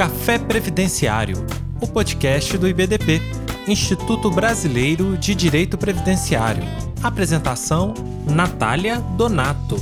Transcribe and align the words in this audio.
Café 0.00 0.38
Previdenciário, 0.38 1.44
o 1.78 1.86
podcast 1.86 2.56
do 2.56 2.66
IBDP, 2.66 3.20
Instituto 3.68 4.30
Brasileiro 4.30 5.14
de 5.18 5.34
Direito 5.34 5.76
Previdenciário. 5.76 6.62
Apresentação: 7.02 7.92
Natália 8.26 8.98
Donato. 9.18 9.76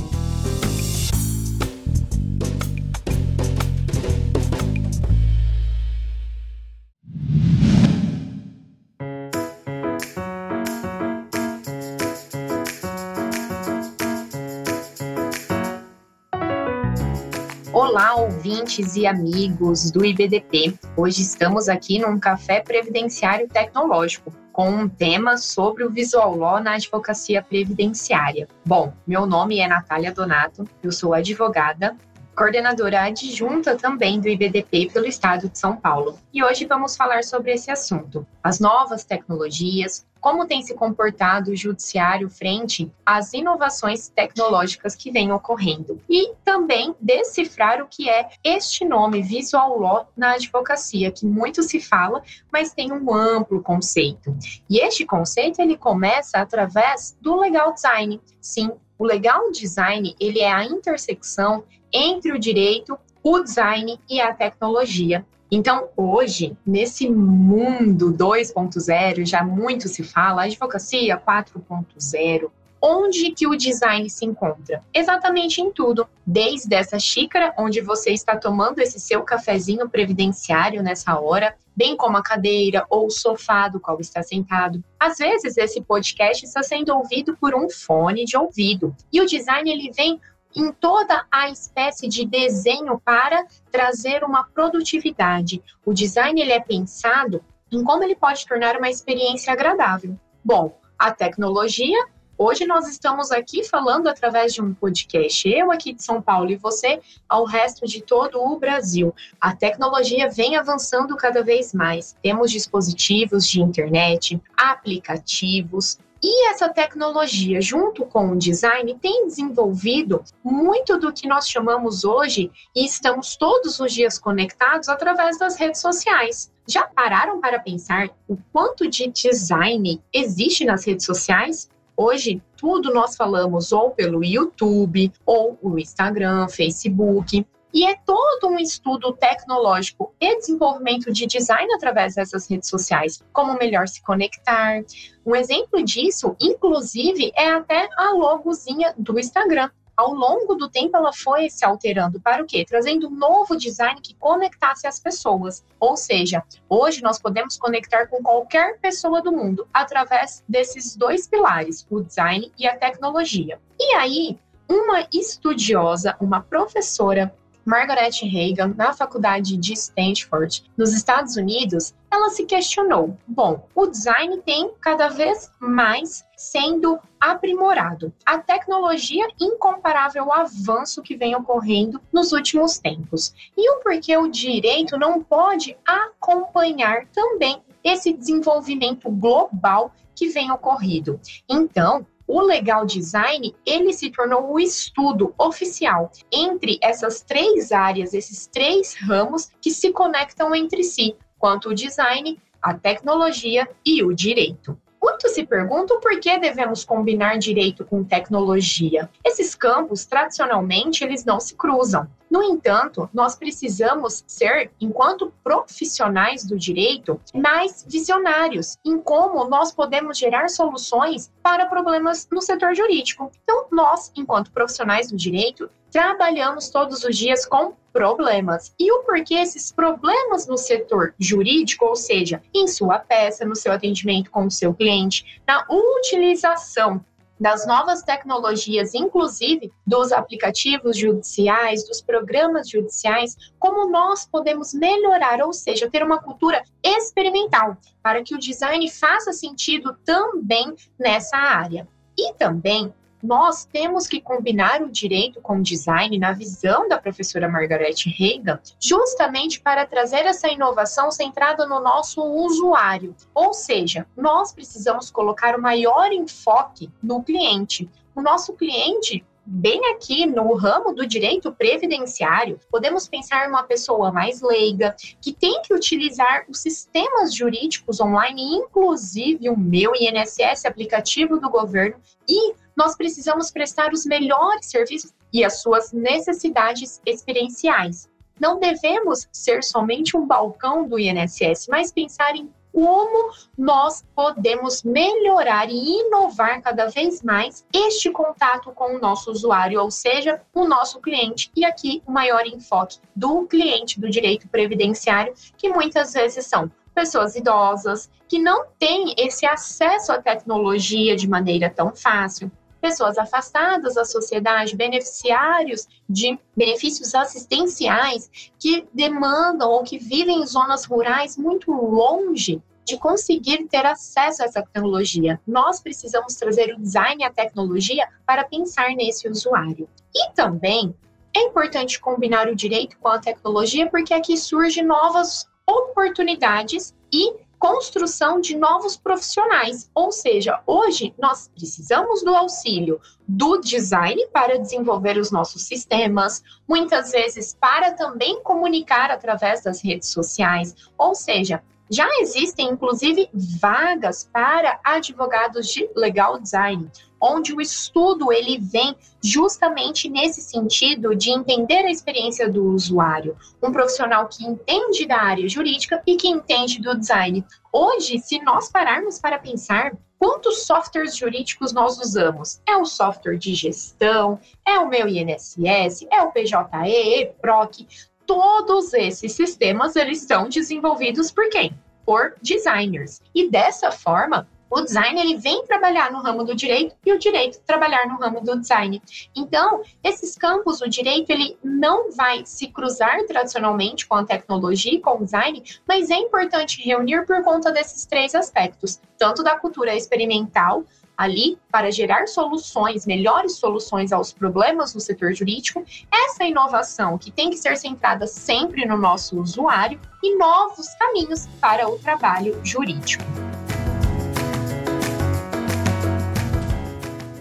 Ouvintes 18.49 18.95
e 18.95 19.05
amigos 19.05 19.91
do 19.91 20.03
IBDP. 20.03 20.73
Hoje 20.97 21.21
estamos 21.21 21.69
aqui 21.69 21.99
num 21.99 22.19
café 22.19 22.59
previdenciário 22.59 23.47
tecnológico 23.47 24.33
com 24.51 24.67
um 24.71 24.89
tema 24.89 25.37
sobre 25.37 25.83
o 25.83 25.89
visual 25.91 26.35
law 26.35 26.59
na 26.59 26.73
advocacia 26.73 27.43
previdenciária. 27.43 28.47
Bom, 28.65 28.91
meu 29.05 29.27
nome 29.27 29.59
é 29.59 29.67
Natália 29.67 30.11
Donato, 30.11 30.67
eu 30.81 30.91
sou 30.91 31.13
advogada, 31.13 31.95
coordenadora 32.39 33.03
adjunta 33.03 33.75
também 33.75 34.17
do 34.17 34.29
IBDP 34.29 34.89
pelo 34.93 35.05
estado 35.05 35.49
de 35.49 35.59
São 35.59 35.75
Paulo. 35.75 36.17
E 36.33 36.41
hoje 36.41 36.65
vamos 36.65 36.95
falar 36.95 37.21
sobre 37.25 37.51
esse 37.51 37.69
assunto: 37.69 38.25
as 38.41 38.61
novas 38.61 39.03
tecnologias, 39.03 40.07
como 40.21 40.47
tem 40.47 40.61
se 40.61 40.73
comportado 40.73 41.51
o 41.51 41.55
judiciário 41.55 42.29
frente 42.29 42.89
às 43.05 43.33
inovações 43.33 44.07
tecnológicas 44.07 44.95
que 44.95 45.11
vêm 45.11 45.33
ocorrendo. 45.33 46.01
E 46.09 46.33
também 46.45 46.95
decifrar 47.01 47.81
o 47.81 47.87
que 47.87 48.09
é 48.09 48.29
este 48.41 48.85
nome 48.85 49.21
visual 49.21 49.77
law 49.77 50.09
na 50.15 50.35
advocacia, 50.35 51.11
que 51.11 51.25
muito 51.25 51.61
se 51.61 51.81
fala, 51.81 52.23
mas 52.49 52.73
tem 52.73 52.89
um 52.93 53.13
amplo 53.13 53.61
conceito. 53.61 54.33
E 54.69 54.79
este 54.79 55.05
conceito 55.05 55.61
ele 55.61 55.75
começa 55.75 56.37
através 56.37 57.17
do 57.19 57.35
legal 57.35 57.73
design. 57.73 58.21
Sim, 58.39 58.71
o 58.97 59.05
legal 59.05 59.51
design, 59.51 60.15
ele 60.19 60.39
é 60.39 60.51
a 60.51 60.63
intersecção 60.63 61.63
entre 61.91 62.31
o 62.31 62.39
direito, 62.39 62.97
o 63.23 63.39
design 63.39 63.99
e 64.09 64.21
a 64.21 64.33
tecnologia. 64.33 65.25
Então, 65.51 65.89
hoje, 65.97 66.55
nesse 66.65 67.09
mundo 67.09 68.13
2.0, 68.13 69.25
já 69.25 69.43
muito 69.43 69.87
se 69.87 70.03
fala, 70.03 70.43
advocacia 70.43 71.17
4.0, 71.17 72.51
onde 72.81 73.31
que 73.31 73.47
o 73.47 73.55
design 73.55 74.09
se 74.09 74.25
encontra? 74.25 74.83
Exatamente 74.93 75.59
em 75.59 75.71
tudo, 75.71 76.07
desde 76.25 76.73
essa 76.75 76.99
xícara 76.99 77.53
onde 77.57 77.81
você 77.81 78.11
está 78.11 78.37
tomando 78.37 78.79
esse 78.79 78.99
seu 78.99 79.23
cafezinho 79.23 79.89
previdenciário 79.89 80.83
nessa 80.83 81.19
hora, 81.19 81.55
bem 81.75 81.97
como 81.97 82.17
a 82.17 82.23
cadeira 82.23 82.85
ou 82.89 83.07
o 83.07 83.11
sofá 83.11 83.67
do 83.67 83.79
qual 83.79 83.99
está 83.99 84.21
sentado. 84.21 84.83
Às 84.99 85.17
vezes 85.17 85.57
esse 85.57 85.81
podcast 85.81 86.45
está 86.45 86.61
sendo 86.61 86.93
ouvido 86.95 87.35
por 87.37 87.55
um 87.55 87.69
fone 87.69 88.23
de 88.23 88.37
ouvido. 88.37 88.95
E 89.11 89.19
o 89.19 89.25
design 89.25 89.69
ele 89.69 89.91
vem 89.91 90.19
em 90.55 90.71
toda 90.71 91.25
a 91.31 91.49
espécie 91.49 92.07
de 92.07 92.25
desenho 92.25 92.99
para 93.03 93.45
trazer 93.71 94.23
uma 94.23 94.43
produtividade. 94.43 95.61
O 95.85 95.93
design 95.93 96.39
ele 96.39 96.51
é 96.51 96.59
pensado 96.59 97.43
em 97.71 97.83
como 97.83 98.03
ele 98.03 98.15
pode 98.15 98.45
tornar 98.47 98.77
uma 98.77 98.89
experiência 98.89 99.53
agradável. 99.53 100.17
Bom, 100.43 100.77
a 100.97 101.11
tecnologia 101.11 101.97
Hoje 102.41 102.65
nós 102.65 102.87
estamos 102.87 103.33
aqui 103.33 103.65
falando 103.65 104.07
através 104.07 104.53
de 104.53 104.61
um 104.61 104.73
podcast, 104.73 105.45
eu 105.45 105.69
aqui 105.73 105.91
de 105.91 106.01
São 106.01 106.21
Paulo 106.21 106.49
e 106.49 106.55
você 106.55 107.01
ao 107.27 107.43
resto 107.43 107.85
de 107.85 108.01
todo 108.01 108.39
o 108.41 108.57
Brasil. 108.57 109.13
A 109.41 109.53
tecnologia 109.53 110.29
vem 110.29 110.55
avançando 110.55 111.17
cada 111.17 111.43
vez 111.43 111.73
mais. 111.73 112.15
Temos 112.23 112.49
dispositivos 112.49 113.45
de 113.45 113.61
internet, 113.61 114.41
aplicativos, 114.55 115.99
e 116.21 116.49
essa 116.49 116.67
tecnologia, 116.67 117.61
junto 117.61 118.05
com 118.05 118.31
o 118.31 118.37
design, 118.37 118.97
tem 119.01 119.27
desenvolvido 119.27 120.23
muito 120.43 120.97
do 120.99 121.13
que 121.13 121.27
nós 121.27 121.49
chamamos 121.49 122.03
hoje, 122.03 122.51
e 122.75 122.85
estamos 122.85 123.37
todos 123.37 123.79
os 123.79 123.93
dias 123.93 124.19
conectados 124.19 124.89
através 124.89 125.39
das 125.39 125.57
redes 125.57 125.79
sociais. 125.79 126.51
Já 126.67 126.85
pararam 126.85 127.39
para 127.39 127.59
pensar 127.59 128.09
o 128.27 128.37
quanto 128.51 128.89
de 128.89 129.07
design 129.07 130.01
existe 130.13 130.65
nas 130.65 130.85
redes 130.85 131.05
sociais? 131.05 131.69
Hoje, 131.95 132.41
tudo 132.55 132.93
nós 132.93 133.15
falamos 133.15 133.71
ou 133.71 133.91
pelo 133.91 134.23
YouTube, 134.23 135.11
ou 135.25 135.57
o 135.61 135.79
Instagram, 135.79 136.47
Facebook. 136.47 137.45
E 137.73 137.85
é 137.85 137.95
todo 138.05 138.47
um 138.47 138.57
estudo 138.57 139.13
tecnológico 139.13 140.13
e 140.19 140.37
desenvolvimento 140.37 141.11
de 141.11 141.27
design 141.27 141.71
através 141.73 142.15
dessas 142.15 142.49
redes 142.49 142.67
sociais, 142.67 143.23
como 143.31 143.57
melhor 143.57 143.87
se 143.87 144.01
conectar. 144.01 144.81
Um 145.25 145.35
exemplo 145.35 145.83
disso, 145.83 146.35
inclusive, 146.41 147.31
é 147.35 147.49
até 147.49 147.87
a 147.95 148.11
logozinha 148.13 148.93
do 148.97 149.19
Instagram. 149.19 149.69
Ao 149.95 150.13
longo 150.13 150.55
do 150.55 150.69
tempo, 150.69 150.95
ela 150.95 151.11
foi 151.11 151.49
se 151.49 151.65
alterando 151.65 152.21
para 152.21 152.41
o 152.41 152.45
quê? 152.45 152.65
Trazendo 152.65 153.07
um 153.07 153.15
novo 153.15 153.57
design 153.57 153.99
que 154.01 154.15
conectasse 154.15 154.87
as 154.87 154.97
pessoas. 154.97 155.63
Ou 155.77 155.97
seja, 155.97 156.41
hoje 156.69 157.03
nós 157.03 157.19
podemos 157.19 157.57
conectar 157.57 158.07
com 158.07 158.23
qualquer 158.23 158.79
pessoa 158.79 159.21
do 159.21 159.29
mundo 159.29 159.67
através 159.73 160.41
desses 160.47 160.95
dois 160.95 161.27
pilares, 161.27 161.85
o 161.89 162.01
design 162.01 162.49
e 162.57 162.65
a 162.65 162.77
tecnologia. 162.77 163.59
E 163.77 163.93
aí, 163.95 164.39
uma 164.69 165.05
estudiosa, 165.11 166.15
uma 166.21 166.41
professora 166.41 167.35
Margaret 167.69 168.09
Reagan, 168.23 168.73
na 168.75 168.93
faculdade 168.93 169.55
de 169.55 169.73
Stanford, 169.73 170.63
nos 170.75 170.91
Estados 170.91 171.35
Unidos, 171.35 171.93
ela 172.09 172.31
se 172.31 172.43
questionou: 172.43 173.15
bom, 173.27 173.63
o 173.75 173.85
design 173.85 174.41
tem 174.41 174.71
cada 174.81 175.07
vez 175.07 175.51
mais 175.59 176.25
sendo 176.35 176.97
aprimorado. 177.21 178.11
A 178.25 178.39
tecnologia 178.39 179.27
incomparável 179.39 180.23
ao 180.23 180.33
avanço 180.33 181.03
que 181.03 181.15
vem 181.15 181.35
ocorrendo 181.35 182.01
nos 182.11 182.31
últimos 182.31 182.79
tempos. 182.79 183.35
E 183.55 183.69
o 183.69 183.83
porquê 183.83 184.17
o 184.17 184.27
direito 184.27 184.97
não 184.97 185.21
pode 185.21 185.77
acompanhar 185.85 187.05
também 187.13 187.61
esse 187.83 188.11
desenvolvimento 188.11 189.11
global 189.11 189.93
que 190.15 190.27
vem 190.29 190.51
ocorrido. 190.51 191.19
Então, 191.47 192.03
o 192.29 192.41
legal 192.41 192.85
design 192.85 193.55
ele 193.65 193.91
se 193.91 194.11
tornou 194.11 194.53
o 194.53 194.59
estudo 194.59 195.33
oficial 195.35 196.11
entre 196.31 196.77
essas 196.79 197.23
três 197.23 197.71
áreas, 197.71 198.13
esses 198.13 198.45
três 198.45 198.95
ramos 199.01 199.49
que 199.59 199.71
se 199.71 199.91
conectam 199.91 200.53
entre 200.53 200.83
si, 200.83 201.15
quanto 201.39 201.69
o 201.69 201.73
design, 201.73 202.39
a 202.61 202.75
tecnologia 202.75 203.67
e 203.83 204.03
o 204.03 204.13
direito. 204.13 204.79
Muito 205.01 205.27
se 205.29 205.43
perguntam 205.43 205.99
por 205.99 206.19
que 206.19 206.37
devemos 206.37 206.85
combinar 206.85 207.39
direito 207.39 207.83
com 207.83 208.03
tecnologia. 208.03 209.09
Esses 209.25 209.55
campos, 209.55 210.05
tradicionalmente, 210.05 211.03
eles 211.03 211.25
não 211.25 211.39
se 211.39 211.55
cruzam. 211.55 212.07
No 212.29 212.43
entanto, 212.43 213.09
nós 213.13 213.35
precisamos 213.35 214.23
ser, 214.27 214.71
enquanto 214.79 215.33
profissionais 215.43 216.45
do 216.45 216.57
direito, 216.57 217.19
mais 217.33 217.83
visionários 217.87 218.77
em 218.85 218.99
como 218.99 219.45
nós 219.45 219.71
podemos 219.71 220.17
gerar 220.17 220.47
soluções 220.49 221.31
para 221.41 221.65
problemas 221.65 222.27
no 222.31 222.41
setor 222.41 222.75
jurídico. 222.75 223.31
Então, 223.43 223.65
nós, 223.71 224.11
enquanto 224.15 224.51
profissionais 224.51 225.09
do 225.09 225.17
direito, 225.17 225.69
trabalhamos 225.91 226.69
todos 226.69 227.03
os 227.03 227.17
dias 227.17 227.45
com 227.45 227.73
problemas. 227.91 228.73
E 228.79 228.91
o 228.91 229.03
porquê 229.03 229.35
esses 229.35 229.71
problemas 229.71 230.47
no 230.47 230.57
setor 230.57 231.15
jurídico, 231.19 231.85
ou 231.85 231.95
seja, 231.95 232.41
em 232.53 232.67
sua 232.67 232.99
peça, 232.99 233.43
no 233.43 233.55
seu 233.55 233.71
atendimento 233.71 234.29
com 234.29 234.45
o 234.45 234.51
seu 234.51 234.73
cliente, 234.73 235.41
na 235.47 235.65
utilização 235.69 237.03
das 237.39 237.65
novas 237.65 238.03
tecnologias, 238.03 238.93
inclusive 238.93 239.71
dos 239.85 240.11
aplicativos 240.11 240.97
judiciais, 240.97 241.87
dos 241.87 242.01
programas 242.01 242.69
judiciais, 242.69 243.35
como 243.57 243.89
nós 243.89 244.25
podemos 244.25 244.73
melhorar, 244.73 245.41
ou 245.41 245.53
seja, 245.53 245.89
ter 245.89 246.03
uma 246.03 246.21
cultura 246.21 246.61
experimental, 246.83 247.77
para 248.03 248.23
que 248.23 248.35
o 248.35 248.39
design 248.39 248.89
faça 248.91 249.31
sentido 249.31 249.95
também 250.05 250.75
nessa 250.99 251.37
área. 251.37 251.87
E 252.17 252.33
também 252.33 252.93
nós 253.21 253.65
temos 253.65 254.07
que 254.07 254.21
combinar 254.21 254.81
o 254.81 254.89
direito 254.89 255.41
com 255.41 255.57
o 255.57 255.63
design 255.63 256.17
na 256.17 256.31
visão 256.31 256.87
da 256.87 256.97
professora 256.97 257.49
Margaret 257.49 257.95
Reagan, 258.05 258.59
justamente 258.79 259.59
para 259.59 259.85
trazer 259.85 260.25
essa 260.25 260.47
inovação 260.47 261.11
centrada 261.11 261.65
no 261.65 261.79
nosso 261.79 262.21
usuário. 262.23 263.15
Ou 263.33 263.53
seja, 263.53 264.07
nós 264.15 264.53
precisamos 264.53 265.11
colocar 265.11 265.57
o 265.57 265.61
maior 265.61 266.11
enfoque 266.11 266.89
no 267.01 267.21
cliente. 267.23 267.89
O 268.15 268.21
nosso 268.21 268.53
cliente 268.53 269.25
bem 269.51 269.81
aqui 269.91 270.27
no 270.27 270.53
ramo 270.53 270.93
do 270.93 271.07
direito 271.07 271.51
previdenciário, 271.51 272.59
podemos 272.69 273.07
pensar 273.07 273.45
em 273.45 273.49
uma 273.49 273.63
pessoa 273.63 274.11
mais 274.11 274.41
leiga, 274.41 274.95
que 275.19 275.33
tem 275.33 275.61
que 275.63 275.73
utilizar 275.73 276.45
os 276.47 276.59
sistemas 276.59 277.33
jurídicos 277.33 277.99
online, 277.99 278.43
inclusive 278.57 279.49
o 279.49 279.57
meu 279.57 279.93
INSS, 279.95 280.65
aplicativo 280.65 281.39
do 281.39 281.49
governo, 281.49 281.95
e 282.27 282.53
nós 282.79 282.95
precisamos 282.95 283.51
prestar 283.51 283.91
os 283.91 284.05
melhores 284.05 284.67
serviços 284.67 285.13
e 285.33 285.43
as 285.43 285.61
suas 285.61 285.91
necessidades 285.91 287.01
experienciais. 287.05 288.09
não 288.39 288.57
devemos 288.57 289.27
ser 289.33 289.61
somente 289.65 290.15
um 290.15 290.25
balcão 290.25 290.87
do 290.87 290.97
INSS, 290.97 291.67
mas 291.69 291.91
pensar 291.91 292.37
em 292.37 292.49
como 292.71 293.33
nós 293.57 294.05
podemos 294.15 294.81
melhorar 294.81 295.69
e 295.69 295.99
inovar 295.99 296.61
cada 296.61 296.85
vez 296.85 297.21
mais 297.21 297.65
este 297.73 298.09
contato 298.11 298.71
com 298.71 298.95
o 298.95 298.99
nosso 298.99 299.29
usuário, 299.29 299.81
ou 299.81 299.91
seja, 299.91 300.41
o 300.53 300.65
nosso 300.65 301.01
cliente. 301.01 301.51
E 301.53 301.65
aqui 301.65 302.01
o 302.07 302.11
maior 302.13 302.47
enfoque 302.47 302.99
do 303.13 303.45
cliente 303.45 303.99
do 303.99 304.09
direito 304.09 304.47
previdenciário, 304.47 305.33
que 305.57 305.67
muitas 305.67 306.13
vezes 306.13 306.45
são 306.45 306.71
pessoas 306.95 307.35
idosas 307.35 308.09
que 308.27 308.39
não 308.39 308.67
têm 308.77 309.15
esse 309.17 309.45
acesso 309.45 310.13
à 310.13 310.21
tecnologia 310.21 311.15
de 311.15 311.27
maneira 311.27 311.69
tão 311.69 311.93
fácil, 311.95 312.49
pessoas 312.79 313.17
afastadas 313.17 313.95
da 313.95 314.05
sociedade, 314.05 314.75
beneficiários 314.75 315.87
de 316.09 316.39
benefícios 316.55 317.13
assistenciais 317.13 318.29
que 318.57 318.87
demandam 318.93 319.69
ou 319.69 319.83
que 319.83 319.97
vivem 319.97 320.41
em 320.41 320.47
zonas 320.47 320.85
rurais 320.85 321.37
muito 321.37 321.71
longe 321.71 322.61
de 322.85 322.97
conseguir 322.97 323.67
ter 323.67 323.85
acesso 323.85 324.41
a 324.41 324.45
essa 324.45 324.63
tecnologia. 324.63 325.39
Nós 325.45 325.79
precisamos 325.79 326.33
trazer 326.33 326.73
o 326.73 326.79
design 326.79 327.21
e 327.21 327.25
a 327.25 327.31
tecnologia 327.31 328.07
para 328.25 328.43
pensar 328.43 328.95
nesse 328.95 329.27
usuário. 329.27 329.87
E 330.15 330.31
também 330.31 330.95
é 331.35 331.41
importante 331.43 331.99
combinar 331.99 332.47
o 332.47 332.55
direito 332.55 332.97
com 332.97 333.09
a 333.09 333.19
tecnologia, 333.19 333.87
porque 333.87 334.13
aqui 334.13 334.35
surgem 334.35 334.83
novas 334.83 335.47
oportunidades 335.67 336.95
e 337.13 337.35
construção 337.59 338.39
de 338.39 338.55
novos 338.55 338.95
profissionais. 338.95 339.91
Ou 339.93 340.11
seja, 340.11 340.61
hoje 340.65 341.13
nós 341.19 341.49
precisamos 341.49 342.23
do 342.23 342.33
auxílio 342.33 342.99
do 343.27 343.59
design 343.59 344.25
para 344.33 344.57
desenvolver 344.57 345.17
os 345.17 345.29
nossos 345.29 345.63
sistemas, 345.63 346.41
muitas 346.67 347.11
vezes 347.11 347.53
para 347.53 347.91
também 347.91 348.41
comunicar 348.41 349.11
através 349.11 349.61
das 349.61 349.83
redes 349.83 350.09
sociais. 350.09 350.73
Ou 350.97 351.13
seja, 351.13 351.61
já 351.89 352.07
existem, 352.19 352.69
inclusive, 352.69 353.29
vagas 353.33 354.29
para 354.31 354.79
advogados 354.83 355.67
de 355.67 355.89
legal 355.95 356.39
design, 356.39 356.89
onde 357.19 357.53
o 357.53 357.59
estudo 357.59 358.31
ele 358.31 358.59
vem 358.59 358.95
justamente 359.21 360.09
nesse 360.09 360.41
sentido 360.41 361.15
de 361.15 361.31
entender 361.31 361.85
a 361.85 361.91
experiência 361.91 362.49
do 362.49 362.71
usuário, 362.71 363.35
um 363.61 363.71
profissional 363.71 364.27
que 364.27 364.45
entende 364.45 365.05
da 365.05 365.17
área 365.17 365.49
jurídica 365.49 366.01
e 366.05 366.15
que 366.15 366.27
entende 366.27 366.79
do 366.79 366.97
design. 366.97 367.43
Hoje, 367.73 368.19
se 368.19 368.39
nós 368.41 368.71
pararmos 368.71 369.19
para 369.19 369.39
pensar, 369.39 369.97
quantos 370.17 370.65
softwares 370.65 371.15
jurídicos 371.15 371.73
nós 371.73 371.97
usamos? 371.97 372.61
É 372.67 372.77
o 372.77 372.85
software 372.85 373.37
de 373.37 373.53
gestão, 373.53 374.39
é 374.65 374.77
o 374.79 374.87
meu 374.87 375.07
INSS, 375.07 376.07
é 376.11 376.21
o 376.21 376.31
PJE, 376.31 377.31
PROC, 377.41 377.87
todos 378.29 378.93
esses 378.93 379.31
sistemas 379.31 379.95
eles 379.95 380.19
são 380.19 380.47
desenvolvidos 380.47 381.31
por 381.31 381.49
quem? 381.49 381.73
Por 382.05 382.35
designers. 382.43 383.19
E 383.33 383.49
dessa 383.49 383.91
forma, 383.91 384.47
o 384.69 384.81
design 384.81 385.19
ele 385.19 385.37
vem 385.37 385.65
trabalhar 385.65 386.11
no 386.11 386.21
ramo 386.21 386.43
do 386.43 386.53
direito 386.53 386.95
e 387.03 387.11
o 387.11 387.17
direito 387.17 387.59
trabalhar 387.65 388.05
no 388.07 388.17
ramo 388.17 388.39
do 388.41 388.59
design. 388.59 389.01
Então, 389.35 389.81
esses 390.03 390.37
campos, 390.37 390.79
o 390.79 390.87
direito 390.87 391.31
ele 391.31 391.57
não 391.63 392.11
vai 392.11 392.45
se 392.45 392.67
cruzar 392.67 393.25
tradicionalmente 393.25 394.07
com 394.07 394.13
a 394.13 394.23
tecnologia 394.23 394.93
e 394.93 395.01
com 395.01 395.15
o 395.15 395.25
design, 395.25 395.63
mas 395.87 396.11
é 396.11 396.17
importante 396.17 396.83
reunir 396.83 397.25
por 397.25 397.43
conta 397.43 397.71
desses 397.71 398.05
três 398.05 398.35
aspectos, 398.35 399.01
tanto 399.17 399.41
da 399.41 399.57
cultura 399.57 399.95
experimental 399.95 400.85
ali 401.19 401.59
para 401.69 401.91
gerar 401.91 402.27
soluções, 402.27 403.05
melhores 403.05 403.57
soluções 403.57 404.13
aos 404.13 404.31
problemas 404.31 404.93
do 404.93 405.01
setor 405.01 405.33
jurídico, 405.33 405.83
essa 406.09 406.45
inovação 406.45 407.17
que 407.17 407.29
tem 407.29 407.49
que 407.49 407.57
ser 407.57 407.75
centrada 407.75 408.25
sempre 408.25 408.85
no 408.85 408.97
nosso 408.97 409.37
usuário 409.37 409.99
e 410.23 410.37
novos 410.37 410.87
caminhos 410.97 411.45
para 411.59 411.89
o 411.89 411.99
trabalho 411.99 412.57
jurídico. 412.63 413.25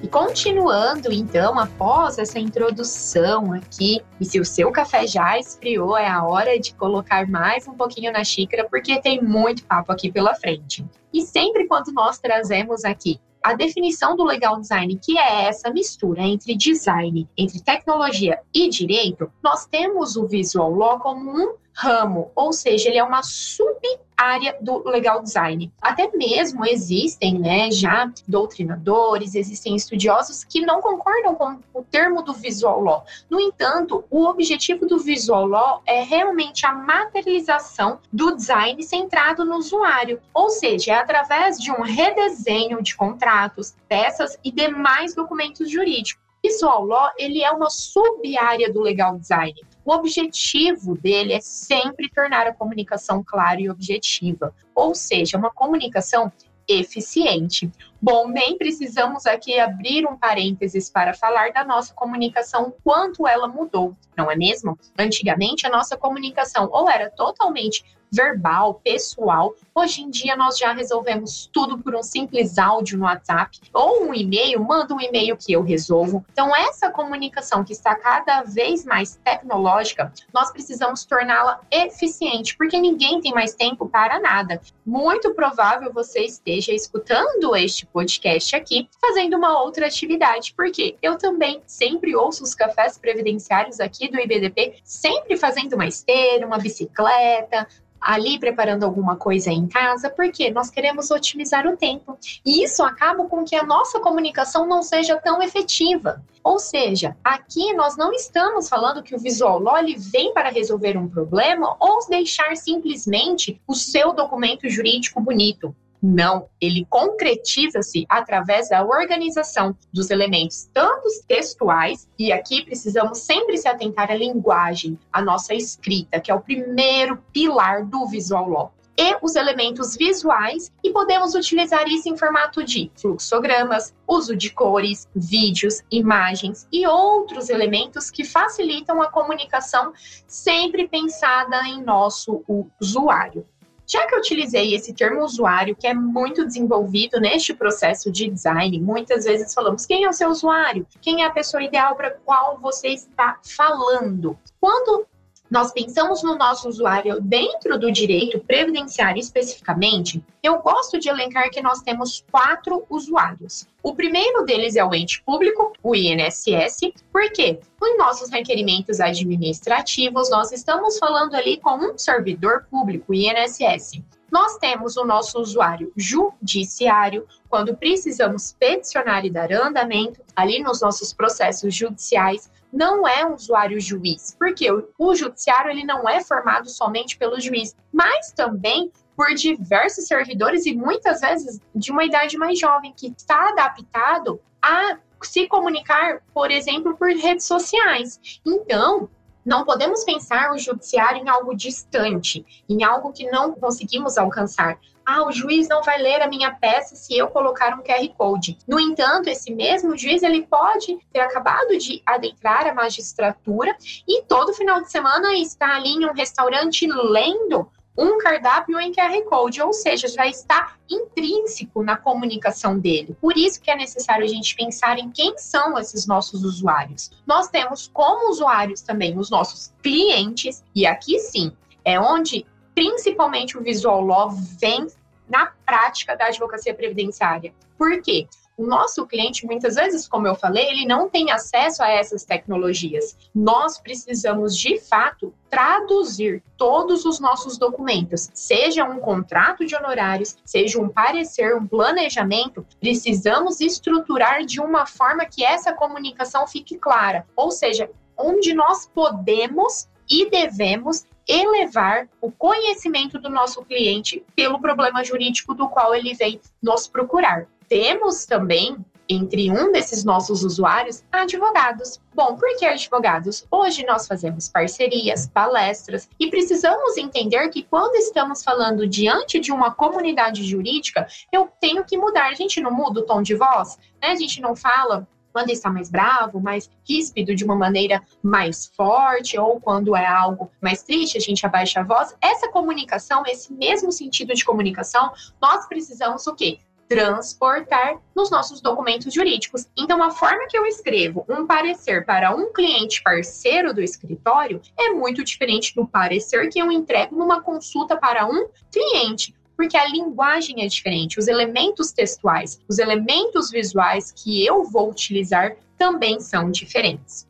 E 0.03 0.09
continuando, 0.09 1.13
então, 1.13 1.57
após 1.57 2.19
essa 2.19 2.41
introdução 2.41 3.53
aqui, 3.53 4.03
e 4.21 4.25
se 4.25 4.41
o 4.41 4.45
seu 4.45 4.73
café 4.73 5.07
já 5.07 5.39
esfriou, 5.39 5.97
é 5.97 6.09
a 6.09 6.25
hora 6.25 6.59
de 6.59 6.75
colocar 6.75 7.29
mais 7.29 7.69
um 7.69 7.75
pouquinho 7.75 8.11
na 8.11 8.25
xícara, 8.25 8.67
porque 8.69 9.01
tem 9.01 9.23
muito 9.23 9.65
papo 9.65 9.93
aqui 9.93 10.11
pela 10.11 10.35
frente. 10.35 10.85
E 11.13 11.23
sempre 11.23 11.69
quando 11.69 11.93
nós 11.93 12.19
trazemos 12.19 12.85
aqui 12.85 13.21
a 13.49 13.55
definição 13.55 14.15
do 14.15 14.25
legal 14.25 14.61
design, 14.61 15.01
que 15.03 15.17
é 15.17 15.47
essa 15.47 15.71
mistura 15.71 16.21
entre 16.21 16.55
design, 16.55 17.27
entre 17.35 17.63
tecnologia 17.63 18.39
e 18.55 18.69
direito, 18.69 19.33
nós 19.43 19.65
temos 19.65 20.17
o 20.17 20.27
visual 20.27 20.71
law 20.71 20.99
como 20.99 21.31
um 21.31 21.55
ramo, 21.81 22.33
ou 22.35 22.53
seja, 22.53 22.89
ele 22.89 22.99
é 22.99 23.05
uma 23.05 23.23
sub-área 23.23 24.57
do 24.61 24.83
legal 24.89 25.23
design. 25.23 25.73
Até 25.81 26.11
mesmo 26.11 26.67
existem, 26.67 27.39
né, 27.39 27.71
já 27.71 28.11
doutrinadores, 28.27 29.37
existem 29.37 29.77
estudiosos 29.77 30.43
que 30.43 30.61
não 30.61 30.83
concordam 30.83 31.37
com 31.37 31.61
o 31.73 31.85
termo 31.85 32.21
do 32.23 32.33
visual 32.33 32.83
law. 32.83 33.05
No 33.31 33.41
entanto, 33.41 34.05
o 34.11 34.25
objetivo 34.25 34.87
do 34.87 34.99
visual 34.99 35.47
law 35.47 35.81
é 35.87 36.03
realmente 36.03 36.67
a 36.67 36.73
materialização 36.73 38.01
do 38.13 38.35
design 38.35 38.83
centrado 38.83 39.45
no 39.45 39.57
usuário, 39.57 40.21
ou 40.35 40.51
seja, 40.51 40.95
é 40.95 40.97
através 40.97 41.61
de 41.61 41.71
um 41.71 41.83
redesenho 41.83 42.83
de 42.83 42.97
contratos, 42.97 43.77
peças 43.89 44.37
e 44.43 44.51
demais 44.51 45.15
documentos 45.15 45.71
jurídicos. 45.71 46.27
Visual 46.43 46.85
Law, 46.85 47.11
ele 47.19 47.43
é 47.43 47.51
uma 47.51 47.69
sub-área 47.69 48.73
do 48.73 48.81
legal 48.81 49.19
design. 49.19 49.55
O 49.89 49.93
objetivo 49.95 50.99
dele 50.99 51.33
é 51.33 51.41
sempre 51.41 52.11
tornar 52.11 52.47
a 52.47 52.53
comunicação 52.53 53.25
clara 53.25 53.59
e 53.59 53.71
objetiva, 53.71 54.55
ou 54.75 54.95
seja, 54.95 55.39
uma 55.39 55.51
comunicação 55.51 56.31
eficiente. 56.69 57.73
Bom, 57.99 58.29
nem 58.29 58.59
precisamos 58.59 59.25
aqui 59.25 59.59
abrir 59.59 60.07
um 60.07 60.15
parênteses 60.15 60.91
para 60.91 61.15
falar 61.15 61.55
da 61.55 61.65
nossa 61.65 61.95
comunicação, 61.95 62.75
quanto 62.85 63.27
ela 63.27 63.49
mudou, 63.49 63.97
não 64.15 64.31
é 64.31 64.37
mesmo? 64.37 64.79
Antigamente, 64.99 65.67
a 65.67 65.71
nossa 65.71 65.97
comunicação 65.97 66.69
ou 66.71 66.91
era 66.91 67.09
totalmente 67.09 67.83
verbal, 68.13 68.75
pessoal. 68.85 69.55
Hoje 69.79 70.03
em 70.03 70.11
dia 70.11 70.35
nós 70.35 70.59
já 70.59 70.73
resolvemos 70.73 71.49
tudo 71.53 71.79
por 71.79 71.95
um 71.95 72.03
simples 72.03 72.59
áudio 72.59 72.99
no 72.99 73.05
WhatsApp 73.05 73.61
ou 73.73 74.09
um 74.09 74.13
e-mail, 74.13 74.61
manda 74.61 74.93
um 74.93 75.01
e-mail 75.01 75.37
que 75.37 75.53
eu 75.53 75.63
resolvo. 75.63 76.27
Então 76.33 76.55
essa 76.55 76.91
comunicação 76.91 77.63
que 77.63 77.73
está 77.73 77.95
cada 77.95 78.43
vez 78.43 78.85
mais 78.85 79.21
tecnológica, 79.23 80.13
nós 80.35 80.51
precisamos 80.51 81.05
torná-la 81.05 81.61
eficiente, 81.71 82.57
porque 82.57 82.77
ninguém 82.77 83.21
tem 83.21 83.33
mais 83.33 83.55
tempo 83.55 83.89
para 83.89 84.19
nada. 84.19 84.61
Muito 84.85 85.33
provável 85.33 85.93
você 85.93 86.23
esteja 86.23 86.73
escutando 86.73 87.55
este 87.55 87.87
podcast 87.87 88.57
aqui 88.57 88.89
fazendo 89.01 89.37
uma 89.37 89.63
outra 89.63 89.87
atividade, 89.87 90.55
porque 90.57 90.97
eu 91.01 91.17
também 91.17 91.63
sempre 91.69 92.17
ouço 92.17 92.43
os 92.43 92.53
cafés 92.53 92.99
previdenciários 92.99 93.79
aqui 93.79 94.11
do 94.11 94.19
IBDP, 94.19 94.81
sempre 94.83 95.37
fazendo 95.37 95.75
uma 95.75 95.87
esteira, 95.87 96.45
uma 96.45 96.59
bicicleta, 96.59 97.69
ali 98.01 98.39
preparando 98.39 98.85
alguma 98.85 99.17
coisa 99.17 99.51
em 99.51 99.67
casa, 99.69 100.11
porque 100.11 100.51
nós 100.51 100.71
queremos 100.71 101.11
otimizar 101.11 101.67
o 101.67 101.77
tempo. 101.77 102.19
E 102.45 102.65
isso 102.65 102.83
acaba 102.83 103.25
com 103.27 103.45
que 103.45 103.55
a 103.55 103.63
nossa 103.63 104.01
comunicação 104.01 104.67
não 104.67 104.83
seja 104.83 105.17
tão 105.17 105.43
efetiva. 105.43 106.23
Ou 106.43 106.59
seja, 106.59 107.17
aqui 107.23 107.73
nós 107.75 107.97
não 107.97 108.13
estamos 108.13 108.69
falando 108.69 109.03
que 109.03 109.15
o 109.15 109.19
Visual 109.19 109.61
Law 109.61 109.77
vem 109.97 110.33
para 110.33 110.49
resolver 110.49 110.97
um 110.97 111.09
problema 111.09 111.77
ou 111.79 111.99
deixar 112.09 112.57
simplesmente 112.57 113.61
o 113.67 113.75
seu 113.75 114.13
documento 114.13 114.69
jurídico 114.69 115.21
bonito. 115.21 115.75
Não, 116.01 116.49
ele 116.61 116.87
concretiza-se 116.89 118.07
através 118.09 118.69
da 118.69 118.85
organização 118.85 119.77
dos 119.93 120.11
elementos, 120.11 120.69
tanto 120.73 121.09
textuais, 121.27 122.09
e 122.17 122.31
aqui 122.33 122.65
precisamos 122.65 123.19
sempre 123.19 123.59
se 123.59 123.67
atentar 123.67 124.11
à 124.11 124.15
linguagem, 124.15 124.97
à 125.13 125.21
nossa 125.21 125.55
escrita, 125.55 126.21
que 126.21 126.31
é 126.31 126.35
o 126.35 126.41
primeiro 126.41 127.19
pilar 127.33 127.85
do 127.85 128.07
visual 128.07 128.49
law 128.49 128.73
e 128.99 129.17
os 129.23 129.37
elementos 129.37 129.97
visuais 129.97 130.73
e 130.83 130.91
podemos 130.91 131.37
utilizar 131.37 131.87
isso 131.87 132.09
em 132.09 132.17
formato 132.17 132.65
de 132.65 132.91
fluxogramas, 132.97 133.95
uso 134.09 134.35
de 134.35 134.51
cores, 134.51 135.07
vídeos, 135.15 135.83
imagens 135.89 136.67
e 136.73 136.85
outros 136.85 137.49
elementos 137.49 138.11
que 138.11 138.25
facilitam 138.25 139.01
a 139.01 139.09
comunicação 139.09 139.93
sempre 140.27 140.89
pensada 140.89 141.63
em 141.69 141.81
nosso 141.81 142.43
usuário. 142.81 143.47
Já 143.87 144.07
que 144.07 144.15
eu 144.15 144.19
utilizei 144.19 144.75
esse 144.75 144.93
termo 144.93 145.25
usuário, 145.25 145.75
que 145.75 145.87
é 145.87 145.95
muito 145.95 146.45
desenvolvido 146.45 147.19
neste 147.19 147.55
processo 147.55 148.13
de 148.13 148.29
design, 148.29 148.79
muitas 148.81 149.25
vezes 149.25 149.55
falamos 149.55 149.87
quem 149.87 150.05
é 150.05 150.09
o 150.09 150.13
seu 150.13 150.29
usuário, 150.29 150.87
quem 151.01 151.23
é 151.23 151.27
a 151.27 151.31
pessoa 151.31 151.63
ideal 151.63 151.97
para 151.97 152.11
qual 152.11 152.59
você 152.59 152.89
está 152.89 153.39
falando. 153.43 154.39
Quando 154.61 155.07
nós 155.51 155.73
pensamos 155.73 156.23
no 156.23 156.37
nosso 156.37 156.69
usuário 156.69 157.21
dentro 157.21 157.79
do 157.79 157.91
direito 157.91 158.39
previdenciário 158.41 159.19
especificamente, 159.19 160.23
eu 160.43 160.59
gosto 160.59 160.99
de 160.99 161.09
elencar 161.09 161.51
que 161.51 161.63
nós 161.63 161.81
temos 161.81 162.25
quatro 162.31 162.85
usuários. 162.91 163.67
O 163.83 163.95
primeiro 163.95 164.45
deles 164.45 164.77
é 164.77 164.85
o 164.85 164.95
ente 164.95 165.23
público, 165.23 165.73
o 165.83 165.95
INSS, 165.95 166.93
porque 167.11 167.61
nos 167.81 167.97
nossos 167.97 168.31
requerimentos 168.31 169.01
administrativos 169.01 170.31
nós 170.31 170.53
estamos 170.53 170.99
falando 170.99 171.35
ali 171.35 171.59
com 171.59 171.77
um 171.77 171.97
servidor 171.97 172.67
público, 172.71 173.15
INSS. 173.15 174.03
Nós 174.31 174.59
temos 174.59 174.99
o 174.99 175.07
nosso 175.07 175.41
usuário 175.41 175.91
judiciário, 175.97 177.27
quando 177.49 177.75
precisamos 177.75 178.55
peticionar 178.59 179.25
e 179.25 179.31
dar 179.31 179.51
andamento 179.53 180.21
ali 180.37 180.63
nos 180.63 180.83
nossos 180.83 181.15
processos 181.15 181.75
judiciais, 181.75 182.51
não 182.73 183.07
é 183.07 183.25
um 183.25 183.35
usuário 183.35 183.81
juiz, 183.81 184.37
porque 184.39 184.69
o, 184.99 185.15
judiciário 185.15 185.71
ele 185.71 185.85
não 185.85 186.09
é 186.09 186.23
formado 186.23 186.69
somente 186.69 187.17
pelo 187.17 187.41
juiz, 187.41 187.75
mas 187.93 188.33
também 188.33 188.93
por 189.17 189.35
diversos 189.35 190.07
servidores 190.07 190.65
e 190.67 190.75
muitas 190.75 191.21
vezes 191.21 191.61
de 191.75 191.91
uma 191.91 192.05
idade 192.05 192.37
mais 192.37 192.59
jovem 192.59 192.93
que 192.97 193.09
está 193.09 193.49
adaptado 193.49 194.41
a 194.63 194.99
se 195.23 195.49
comunicar, 195.49 196.23
por 196.33 196.51
exemplo, 196.51 196.97
por 196.97 197.09
redes 197.09 197.47
sociais. 197.47 198.21
Então, 198.47 199.09
não 199.45 199.65
podemos 199.65 200.05
pensar 200.05 200.53
o 200.53 200.59
judiciário 200.59 201.23
em 201.23 201.29
algo 201.29 201.57
distante, 201.57 202.45
em 202.69 202.85
algo 202.85 203.13
que 203.13 203.29
não 203.31 203.55
conseguimos 203.55 204.19
alcançar. 204.19 204.79
Ah, 205.11 205.27
o 205.27 205.33
juiz 205.33 205.67
não 205.69 205.83
vai 205.83 205.97
ler 205.97 206.21
a 206.21 206.29
minha 206.29 206.53
peça 206.53 206.95
se 206.95 207.17
eu 207.17 207.29
colocar 207.29 207.75
um 207.75 207.83
QR 207.83 208.07
Code. 208.15 208.59
No 208.69 208.79
entanto, 208.79 209.31
esse 209.31 209.51
mesmo 209.51 209.97
juiz 209.97 210.23
ele 210.23 210.43
pode 210.43 210.99
ter 211.11 211.21
acabado 211.21 211.79
de 211.79 212.03
adentrar 212.05 212.67
a 212.67 212.75
magistratura 212.75 213.75
e 214.07 214.23
todo 214.25 214.53
final 214.53 214.83
de 214.83 214.91
semana 214.91 215.33
está 215.33 215.77
ali 215.77 215.95
em 215.95 216.05
um 216.05 216.13
restaurante 216.13 216.87
lendo 216.87 217.67
um 217.97 218.19
cardápio 218.19 218.79
em 218.79 218.93
QR 218.93 219.25
Code, 219.25 219.63
ou 219.63 219.73
seja, 219.73 220.09
já 220.09 220.27
está 220.27 220.75
intrínseco 220.91 221.83
na 221.83 221.97
comunicação 221.97 222.79
dele. 222.79 223.17
Por 223.19 223.35
isso 223.35 223.63
que 223.63 223.71
é 223.71 223.77
necessário 223.77 224.27
a 224.27 224.29
gente 224.29 224.55
pensar 224.55 224.99
em 224.99 225.11
quem 225.11 225.39
são 225.39 225.79
esses 225.79 226.07
nossos 226.07 226.45
usuários. 226.45 227.11
Nós 227.27 227.49
temos 227.49 227.89
como 227.95 228.31
usuários 228.31 228.83
também 228.83 229.19
os 229.19 229.31
nossos 229.31 229.73
clientes, 229.83 230.63
e 230.75 230.87
aqui 230.87 231.19
sim 231.19 231.51
é 231.83 231.99
onde 231.99 232.45
principalmente 232.79 233.59
o 233.59 233.61
Visual 233.61 234.01
Law 234.01 234.31
vem 234.31 234.87
na 235.29 235.53
prática 235.65 236.17
da 236.17 236.27
advocacia 236.27 236.75
previdenciária. 236.75 237.53
Por 237.77 238.03
quê? 238.03 238.27
O 238.57 238.67
nosso 238.67 239.07
cliente, 239.07 239.47
muitas 239.47 239.77
vezes, 239.77 240.09
como 240.09 240.27
eu 240.27 240.35
falei, 240.35 240.67
ele 240.67 240.85
não 240.85 241.09
tem 241.09 241.31
acesso 241.31 241.81
a 241.81 241.89
essas 241.89 242.25
tecnologias. 242.25 243.17
Nós 243.33 243.79
precisamos, 243.79 244.57
de 244.57 244.81
fato, 244.81 245.33
traduzir 245.49 246.43
todos 246.57 247.05
os 247.05 247.21
nossos 247.21 247.57
documentos, 247.57 248.29
seja 248.35 248.83
um 248.83 248.99
contrato 248.99 249.65
de 249.65 249.77
honorários, 249.77 250.37
seja 250.45 250.81
um 250.81 250.89
parecer, 250.89 251.55
um 251.55 251.69
planejamento, 251.69 252.67
precisamos 252.81 253.61
estruturar 253.61 254.45
de 254.45 254.61
uma 254.61 254.87
forma 254.87 255.25
que 255.25 255.45
essa 255.45 255.73
comunicação 255.73 256.45
fique 256.49 256.77
clara, 256.77 257.25
ou 257.37 257.53
seja, 257.53 257.89
onde 258.17 258.53
nós 258.55 258.91
podemos 258.93 259.89
e 260.11 260.31
devemos 260.31 261.07
elevar 261.27 262.09
o 262.21 262.31
conhecimento 262.31 263.19
do 263.19 263.29
nosso 263.29 263.63
cliente 263.65 264.25
pelo 264.35 264.61
problema 264.61 265.05
jurídico 265.05 265.55
do 265.55 265.69
qual 265.69 265.95
ele 265.95 266.15
vem 266.15 266.41
nos 266.63 266.89
procurar 266.89 267.47
temos 267.69 268.25
também 268.25 268.77
entre 269.11 269.51
um 269.51 269.73
desses 269.73 270.05
nossos 270.05 270.45
usuários 270.45 271.03
advogados. 271.11 271.99
Bom, 272.15 272.37
por 272.37 272.57
que 272.59 272.67
advogados? 272.67 273.47
Hoje 273.51 273.85
nós 273.87 274.07
fazemos 274.07 274.51
parcerias, 274.51 275.27
palestras 275.27 276.11
e 276.21 276.29
precisamos 276.29 276.97
entender 276.99 277.49
que 277.49 277.63
quando 277.63 277.95
estamos 277.97 278.45
falando 278.45 278.87
diante 278.87 279.41
de 279.41 279.51
uma 279.51 279.71
comunidade 279.71 280.45
jurídica, 280.45 281.07
eu 281.33 281.51
tenho 281.59 281.85
que 281.85 281.97
mudar. 281.97 282.29
A 282.29 282.35
gente 282.35 282.61
não 282.61 282.71
muda 282.71 283.01
o 283.01 283.07
tom 283.07 283.23
de 283.23 283.35
voz, 283.35 283.79
né? 284.01 284.09
A 284.11 284.17
gente 284.17 284.43
não 284.43 284.55
fala 284.55 285.09
quando 285.39 285.51
está 285.51 285.71
mais 285.71 285.89
bravo, 285.89 286.41
mais 286.41 286.69
ríspido, 286.87 287.33
de 287.33 287.45
uma 287.45 287.55
maneira 287.55 288.03
mais 288.21 288.67
forte, 288.67 289.39
ou 289.39 289.61
quando 289.61 289.95
é 289.95 290.05
algo 290.05 290.51
mais 290.61 290.83
triste, 290.83 291.17
a 291.17 291.21
gente 291.21 291.47
abaixa 291.47 291.79
a 291.79 291.85
voz. 291.85 292.17
Essa 292.21 292.49
comunicação, 292.49 293.23
esse 293.25 293.53
mesmo 293.53 293.93
sentido 293.93 294.35
de 294.35 294.45
comunicação, 294.45 295.13
nós 295.41 295.69
precisamos 295.69 296.27
o 296.27 296.35
quê? 296.35 296.59
transportar 296.89 298.01
nos 298.17 298.31
nossos 298.31 298.63
documentos 298.63 299.13
jurídicos. 299.13 299.67
Então, 299.77 300.03
a 300.03 300.11
forma 300.11 300.47
que 300.49 300.57
eu 300.57 300.65
escrevo 300.65 301.23
um 301.29 301.47
parecer 301.47 302.07
para 302.07 302.35
um 302.35 302.51
cliente 302.51 303.03
parceiro 303.03 303.75
do 303.75 303.83
escritório 303.83 304.59
é 304.75 304.89
muito 304.95 305.23
diferente 305.23 305.75
do 305.75 305.87
parecer 305.87 306.49
que 306.49 306.59
eu 306.59 306.73
entrego 306.73 307.15
numa 307.15 307.43
consulta 307.43 307.95
para 307.95 308.27
um 308.27 308.49
cliente 308.73 309.35
porque 309.59 309.77
a 309.77 309.89
linguagem 309.89 310.63
é 310.63 310.69
diferente, 310.69 311.19
os 311.19 311.27
elementos 311.27 311.91
textuais, 311.91 312.61
os 312.69 312.79
elementos 312.79 313.51
visuais 313.51 314.13
que 314.13 314.47
eu 314.47 314.63
vou 314.63 314.89
utilizar 314.89 315.57
também 315.77 316.21
são 316.21 316.49
diferentes. 316.49 317.27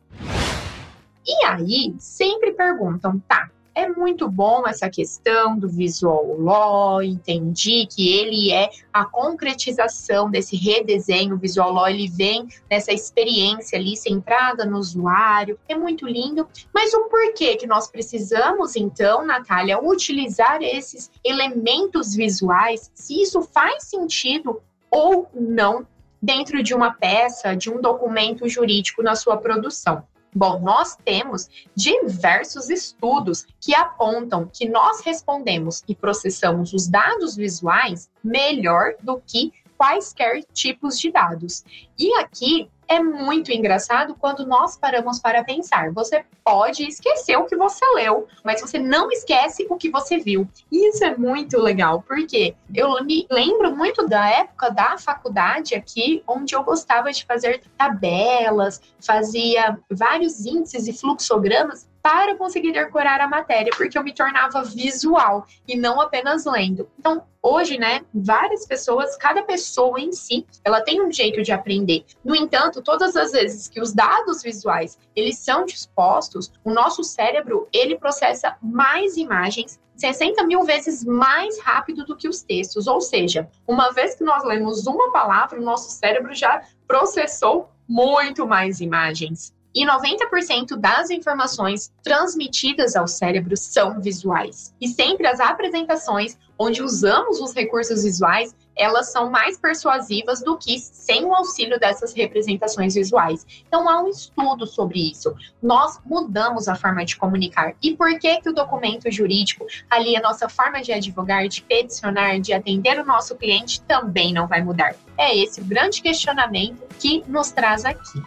E 1.25 1.45
aí, 1.45 1.95
sempre 1.97 2.51
perguntam, 2.51 3.19
tá, 3.27 3.49
é 3.79 3.87
muito 3.87 4.29
bom 4.29 4.67
essa 4.67 4.89
questão 4.89 5.57
do 5.57 5.69
visual 5.69 6.37
law, 6.37 7.01
entendi 7.01 7.87
que 7.89 8.13
ele 8.13 8.51
é 8.51 8.69
a 8.91 9.05
concretização 9.05 10.29
desse 10.29 10.57
redesenho 10.57 11.35
o 11.35 11.37
visual 11.37 11.71
law, 11.71 11.87
ele 11.87 12.09
vem 12.09 12.47
nessa 12.69 12.91
experiência 12.91 13.79
ali 13.79 13.95
centrada 13.95 14.65
no 14.65 14.77
usuário, 14.77 15.57
é 15.67 15.75
muito 15.75 16.05
lindo, 16.05 16.47
mas 16.73 16.93
o 16.93 17.05
porquê 17.05 17.55
que 17.55 17.65
nós 17.65 17.89
precisamos 17.89 18.75
então, 18.75 19.25
Natália, 19.25 19.81
utilizar 19.81 20.61
esses 20.61 21.09
elementos 21.23 22.13
visuais, 22.13 22.91
se 22.93 23.21
isso 23.21 23.41
faz 23.41 23.85
sentido 23.85 24.61
ou 24.91 25.29
não 25.33 25.87
dentro 26.21 26.61
de 26.61 26.73
uma 26.73 26.91
peça, 26.91 27.55
de 27.55 27.69
um 27.69 27.79
documento 27.79 28.47
jurídico 28.49 29.01
na 29.01 29.15
sua 29.15 29.37
produção. 29.37 30.03
Bom, 30.33 30.59
nós 30.59 30.95
temos 31.03 31.49
diversos 31.75 32.69
estudos 32.69 33.47
que 33.59 33.73
apontam 33.73 34.49
que 34.51 34.69
nós 34.69 35.01
respondemos 35.01 35.83
e 35.87 35.95
processamos 35.95 36.71
os 36.73 36.87
dados 36.87 37.35
visuais 37.35 38.09
melhor 38.23 38.93
do 39.01 39.19
que 39.25 39.51
quaisquer 39.77 40.43
tipos 40.53 40.99
de 40.99 41.11
dados. 41.11 41.63
E 41.97 42.13
aqui 42.19 42.69
é 42.89 42.99
muito 42.99 43.51
engraçado 43.51 44.15
quando 44.15 44.45
nós 44.47 44.75
paramos 44.75 45.19
para 45.19 45.43
pensar. 45.43 45.93
Você 45.93 46.25
pode 46.43 46.83
esquecer 46.83 47.37
o 47.37 47.45
que 47.45 47.55
você 47.55 47.85
leu, 47.93 48.27
mas 48.43 48.59
você 48.59 48.79
não 48.79 49.11
esquece 49.11 49.67
o 49.69 49.77
que 49.77 49.91
você 49.91 50.17
viu. 50.17 50.49
Isso 50.71 51.03
é 51.03 51.15
muito 51.15 51.59
legal, 51.59 52.01
porque 52.01 52.55
eu 52.73 53.03
me 53.05 53.27
lembro 53.29 53.75
muito 53.75 54.07
da 54.07 54.27
época 54.27 54.71
da 54.71 54.97
faculdade 54.97 55.75
aqui, 55.75 56.23
onde 56.27 56.55
eu 56.55 56.63
gostava 56.63 57.11
de 57.11 57.23
fazer 57.25 57.61
tabelas, 57.77 58.81
fazia 58.99 59.77
vários 59.89 60.45
índices 60.45 60.87
e 60.87 60.93
fluxogramas 60.93 61.88
para 62.01 62.35
conseguir 62.35 62.71
decorar 62.71 63.21
a 63.21 63.27
matéria, 63.27 63.71
porque 63.75 63.97
eu 63.97 64.03
me 64.03 64.13
tornava 64.13 64.63
visual 64.63 65.45
e 65.67 65.75
não 65.75 65.99
apenas 65.99 66.45
lendo. 66.45 66.89
Então, 66.97 67.23
hoje, 67.41 67.77
né, 67.77 68.01
várias 68.13 68.65
pessoas, 68.65 69.17
cada 69.17 69.43
pessoa 69.43 69.99
em 69.99 70.11
si, 70.11 70.45
ela 70.63 70.81
tem 70.81 71.01
um 71.01 71.11
jeito 71.11 71.41
de 71.41 71.51
aprender. 71.51 72.05
No 72.23 72.35
entanto, 72.35 72.81
todas 72.81 73.15
as 73.15 73.31
vezes 73.31 73.67
que 73.67 73.81
os 73.81 73.93
dados 73.93 74.41
visuais, 74.41 74.97
eles 75.15 75.37
são 75.39 75.65
dispostos, 75.65 76.51
o 76.63 76.71
nosso 76.71 77.03
cérebro, 77.03 77.67
ele 77.73 77.97
processa 77.97 78.55
mais 78.61 79.17
imagens 79.17 79.79
60 79.99 80.45
mil 80.45 80.63
vezes 80.63 81.03
mais 81.03 81.59
rápido 81.59 82.05
do 82.05 82.15
que 82.15 82.29
os 82.29 82.41
textos. 82.41 82.87
Ou 82.87 83.01
seja, 83.01 83.49
uma 83.67 83.91
vez 83.91 84.15
que 84.15 84.23
nós 84.23 84.45
lemos 84.45 84.87
uma 84.87 85.11
palavra, 85.11 85.59
o 85.59 85.63
nosso 85.63 85.91
cérebro 85.91 86.33
já 86.33 86.63
processou 86.87 87.69
muito 87.87 88.47
mais 88.47 88.79
imagens. 88.79 89.53
E 89.79 89.85
90% 89.85 90.75
das 90.75 91.09
informações 91.09 91.89
transmitidas 92.03 92.97
ao 92.97 93.07
cérebro 93.07 93.55
são 93.55 94.01
visuais. 94.01 94.75
E 94.81 94.89
sempre 94.89 95.25
as 95.25 95.39
apresentações 95.39 96.37
onde 96.57 96.83
usamos 96.83 97.39
os 97.39 97.53
recursos 97.53 98.03
visuais, 98.03 98.53
elas 98.75 99.09
são 99.09 99.29
mais 99.29 99.57
persuasivas 99.57 100.43
do 100.43 100.57
que 100.57 100.77
sem 100.79 101.23
o 101.23 101.33
auxílio 101.33 101.79
dessas 101.79 102.11
representações 102.13 102.95
visuais. 102.95 103.47
Então 103.65 103.87
há 103.87 104.03
um 104.03 104.09
estudo 104.09 104.67
sobre 104.67 104.99
isso. 105.11 105.33
Nós 105.63 105.97
mudamos 106.05 106.67
a 106.67 106.75
forma 106.75 107.05
de 107.05 107.15
comunicar. 107.15 107.73
E 107.81 107.95
por 107.95 108.19
que 108.19 108.41
que 108.41 108.49
o 108.49 108.53
documento 108.53 109.09
jurídico, 109.09 109.65
ali 109.89 110.17
a 110.17 110.21
nossa 110.21 110.49
forma 110.49 110.81
de 110.81 110.91
advogar, 110.91 111.47
de 111.47 111.61
peticionar, 111.61 112.41
de 112.41 112.51
atender 112.51 112.99
o 112.99 113.05
nosso 113.05 113.33
cliente 113.37 113.79
também 113.83 114.33
não 114.33 114.45
vai 114.45 114.61
mudar? 114.61 114.93
É 115.17 115.37
esse 115.37 115.61
o 115.61 115.63
grande 115.63 116.01
questionamento 116.01 116.83
que 116.99 117.23
nos 117.29 117.49
traz 117.49 117.85
aqui. 117.85 118.21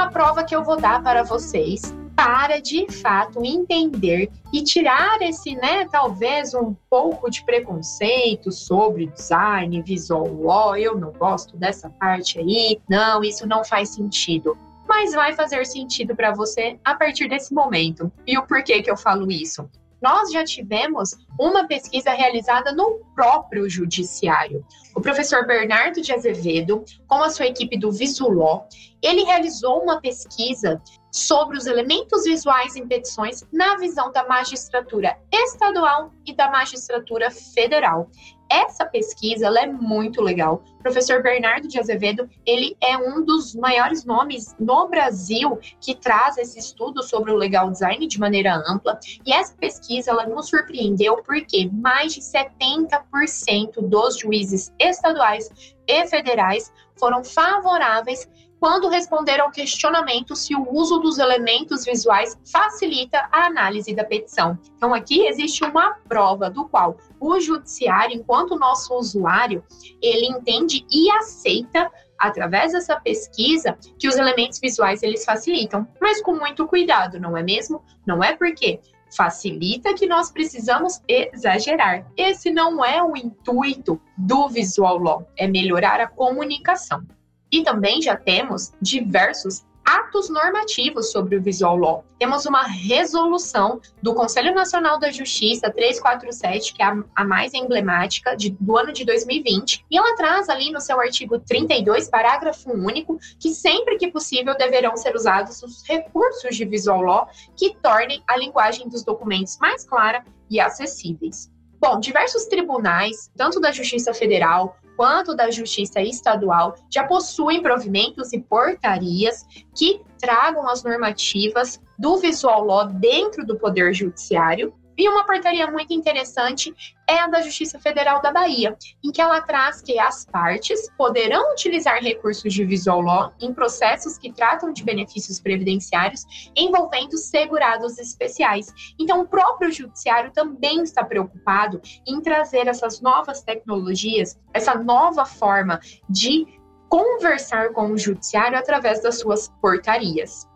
Uma 0.00 0.10
prova 0.10 0.42
que 0.42 0.56
eu 0.56 0.64
vou 0.64 0.80
dar 0.80 1.02
para 1.02 1.22
vocês 1.22 1.94
para 2.16 2.58
de 2.58 2.90
fato 2.90 3.44
entender 3.44 4.30
e 4.50 4.62
tirar 4.62 5.20
esse, 5.20 5.54
né, 5.54 5.86
talvez 5.90 6.54
um 6.54 6.74
pouco 6.88 7.30
de 7.30 7.44
preconceito 7.44 8.50
sobre 8.50 9.06
design, 9.06 9.82
visual 9.82 10.26
law, 10.42 10.76
eu 10.76 10.96
não 10.96 11.12
gosto 11.12 11.54
dessa 11.56 11.90
parte 11.90 12.38
aí, 12.38 12.80
não, 12.88 13.22
isso 13.22 13.46
não 13.46 13.62
faz 13.62 13.90
sentido. 13.90 14.56
Mas 14.88 15.12
vai 15.12 15.34
fazer 15.34 15.66
sentido 15.66 16.16
para 16.16 16.32
você 16.32 16.78
a 16.82 16.94
partir 16.94 17.28
desse 17.28 17.52
momento. 17.52 18.10
E 18.26 18.38
o 18.38 18.42
porquê 18.46 18.82
que 18.82 18.90
eu 18.90 18.96
falo 18.96 19.30
isso? 19.30 19.68
Nós 20.02 20.32
já 20.32 20.44
tivemos 20.44 21.16
uma 21.38 21.66
pesquisa 21.66 22.10
realizada 22.10 22.72
no 22.72 23.00
próprio 23.14 23.68
judiciário. 23.68 24.64
O 24.94 25.00
professor 25.00 25.46
Bernardo 25.46 26.00
de 26.00 26.12
Azevedo, 26.12 26.84
com 27.06 27.22
a 27.22 27.30
sua 27.30 27.46
equipe 27.46 27.78
do 27.78 27.92
Visuló, 27.92 28.64
ele 29.02 29.22
realizou 29.24 29.82
uma 29.82 30.00
pesquisa 30.00 30.80
sobre 31.12 31.56
os 31.56 31.66
elementos 31.66 32.24
visuais 32.24 32.76
em 32.76 32.86
petições 32.86 33.44
na 33.52 33.76
visão 33.76 34.12
da 34.12 34.26
magistratura 34.26 35.18
estadual 35.32 36.12
e 36.26 36.34
da 36.34 36.50
magistratura 36.50 37.30
federal. 37.30 38.10
Essa 38.50 38.84
pesquisa 38.84 39.46
é 39.46 39.66
muito 39.66 40.20
legal. 40.20 40.64
O 40.80 40.82
professor 40.82 41.22
Bernardo 41.22 41.68
de 41.68 41.78
Azevedo, 41.78 42.28
ele 42.44 42.76
é 42.80 42.98
um 42.98 43.24
dos 43.24 43.54
maiores 43.54 44.04
nomes 44.04 44.56
no 44.58 44.88
Brasil 44.88 45.58
que 45.80 45.94
traz 45.94 46.36
esse 46.36 46.58
estudo 46.58 47.02
sobre 47.02 47.30
o 47.30 47.36
legal 47.36 47.70
design 47.70 48.06
de 48.08 48.18
maneira 48.18 48.56
ampla. 48.66 48.98
E 49.24 49.32
essa 49.32 49.54
pesquisa 49.54 50.10
ela 50.10 50.26
nos 50.26 50.48
surpreendeu 50.48 51.22
porque 51.22 51.70
mais 51.72 52.12
de 52.12 52.20
70% 52.20 53.88
dos 53.88 54.18
juízes 54.18 54.72
estaduais 54.80 55.48
e 55.86 56.06
federais 56.08 56.72
foram 56.98 57.22
favoráveis 57.22 58.28
quando 58.60 58.90
responder 58.90 59.40
ao 59.40 59.50
questionamento 59.50 60.36
se 60.36 60.54
o 60.54 60.70
uso 60.70 60.98
dos 60.98 61.18
elementos 61.18 61.84
visuais 61.84 62.38
facilita 62.52 63.26
a 63.32 63.46
análise 63.46 63.94
da 63.94 64.04
petição. 64.04 64.58
Então, 64.76 64.92
aqui 64.92 65.26
existe 65.26 65.64
uma 65.64 65.94
prova 66.06 66.50
do 66.50 66.68
qual 66.68 66.98
o 67.20 67.38
judiciário, 67.38 68.16
enquanto 68.16 68.58
nosso 68.58 68.94
usuário, 68.94 69.62
ele 70.00 70.26
entende 70.26 70.84
e 70.90 71.10
aceita 71.10 71.90
através 72.18 72.72
dessa 72.72 72.98
pesquisa 73.00 73.76
que 73.98 74.08
os 74.08 74.16
elementos 74.16 74.58
visuais 74.58 75.02
eles 75.02 75.24
facilitam, 75.24 75.86
mas 76.00 76.22
com 76.22 76.34
muito 76.34 76.66
cuidado, 76.66 77.18
não 77.18 77.36
é 77.36 77.42
mesmo? 77.42 77.82
Não 78.06 78.22
é 78.22 78.36
porque 78.36 78.80
facilita 79.16 79.94
que 79.94 80.06
nós 80.06 80.30
precisamos 80.30 81.00
exagerar. 81.08 82.06
Esse 82.16 82.50
não 82.50 82.84
é 82.84 83.02
o 83.02 83.16
intuito 83.16 84.00
do 84.16 84.48
visual 84.48 84.98
law, 84.98 85.28
é 85.36 85.46
melhorar 85.46 86.00
a 86.00 86.06
comunicação. 86.06 87.04
E 87.50 87.64
também 87.64 88.00
já 88.00 88.16
temos 88.16 88.72
diversos 88.80 89.64
atos 89.90 90.30
normativos 90.30 91.10
sobre 91.10 91.36
o 91.36 91.42
visual 91.42 91.76
law. 91.76 92.04
Temos 92.16 92.46
uma 92.46 92.62
resolução 92.62 93.80
do 94.00 94.14
Conselho 94.14 94.54
Nacional 94.54 95.00
da 95.00 95.10
Justiça 95.10 95.68
347, 95.68 96.74
que 96.74 96.82
é 96.82 96.86
a, 97.16 97.24
mais 97.24 97.52
emblemática 97.54 98.36
de, 98.36 98.50
do 98.50 98.78
ano 98.78 98.92
de 98.92 99.04
2020, 99.04 99.84
e 99.90 99.98
ela 99.98 100.14
traz 100.14 100.48
ali 100.48 100.70
no 100.70 100.80
seu 100.80 101.00
artigo 101.00 101.40
32, 101.40 102.08
parágrafo 102.08 102.70
único, 102.70 103.18
que 103.40 103.50
sempre 103.50 103.96
que 103.96 104.12
possível 104.12 104.56
deverão 104.56 104.96
ser 104.96 105.16
usados 105.16 105.60
os 105.60 105.82
recursos 105.88 106.54
de 106.54 106.64
visual 106.64 107.00
law 107.00 107.28
que 107.56 107.74
tornem 107.82 108.22
a 108.28 108.36
linguagem 108.36 108.88
dos 108.88 109.02
documentos 109.02 109.58
mais 109.58 109.84
clara 109.84 110.24
e 110.48 110.60
acessíveis. 110.60 111.50
Bom, 111.80 111.98
diversos 111.98 112.44
tribunais, 112.44 113.30
tanto 113.34 113.58
da 113.58 113.72
Justiça 113.72 114.12
Federal 114.12 114.76
quanto 115.00 115.34
da 115.34 115.50
Justiça 115.50 116.02
Estadual, 116.02 116.74
já 116.90 117.04
possuem 117.04 117.62
provimentos 117.62 118.34
e 118.34 118.38
portarias 118.38 119.46
que 119.74 120.02
tragam 120.18 120.68
as 120.68 120.84
normativas 120.84 121.80
do 121.98 122.18
visual 122.18 122.62
law 122.62 122.84
dentro 122.84 123.46
do 123.46 123.56
Poder 123.58 123.94
Judiciário 123.94 124.74
e 125.00 125.08
uma 125.08 125.24
portaria 125.24 125.66
muito 125.70 125.94
interessante 125.94 126.74
é 127.08 127.20
a 127.20 127.26
da 127.26 127.40
Justiça 127.40 127.78
Federal 127.78 128.20
da 128.20 128.30
Bahia, 128.30 128.76
em 129.02 129.10
que 129.10 129.22
ela 129.22 129.40
traz 129.40 129.80
que 129.80 129.98
as 129.98 130.26
partes 130.26 130.90
poderão 130.90 131.52
utilizar 131.52 132.02
recursos 132.02 132.52
de 132.52 132.66
visual 132.66 133.00
law 133.00 133.32
em 133.40 133.54
processos 133.54 134.18
que 134.18 134.30
tratam 134.30 134.74
de 134.74 134.84
benefícios 134.84 135.40
previdenciários 135.40 136.52
envolvendo 136.54 137.16
segurados 137.16 137.98
especiais. 137.98 138.66
Então, 138.98 139.22
o 139.22 139.26
próprio 139.26 139.72
judiciário 139.72 140.32
também 140.32 140.82
está 140.82 141.02
preocupado 141.02 141.80
em 142.06 142.20
trazer 142.20 142.68
essas 142.68 143.00
novas 143.00 143.42
tecnologias, 143.42 144.38
essa 144.52 144.74
nova 144.74 145.24
forma 145.24 145.80
de 146.10 146.46
conversar 146.90 147.72
com 147.72 147.90
o 147.90 147.96
judiciário 147.96 148.58
através 148.58 149.02
das 149.02 149.18
suas 149.18 149.48
portarias. 149.62 150.46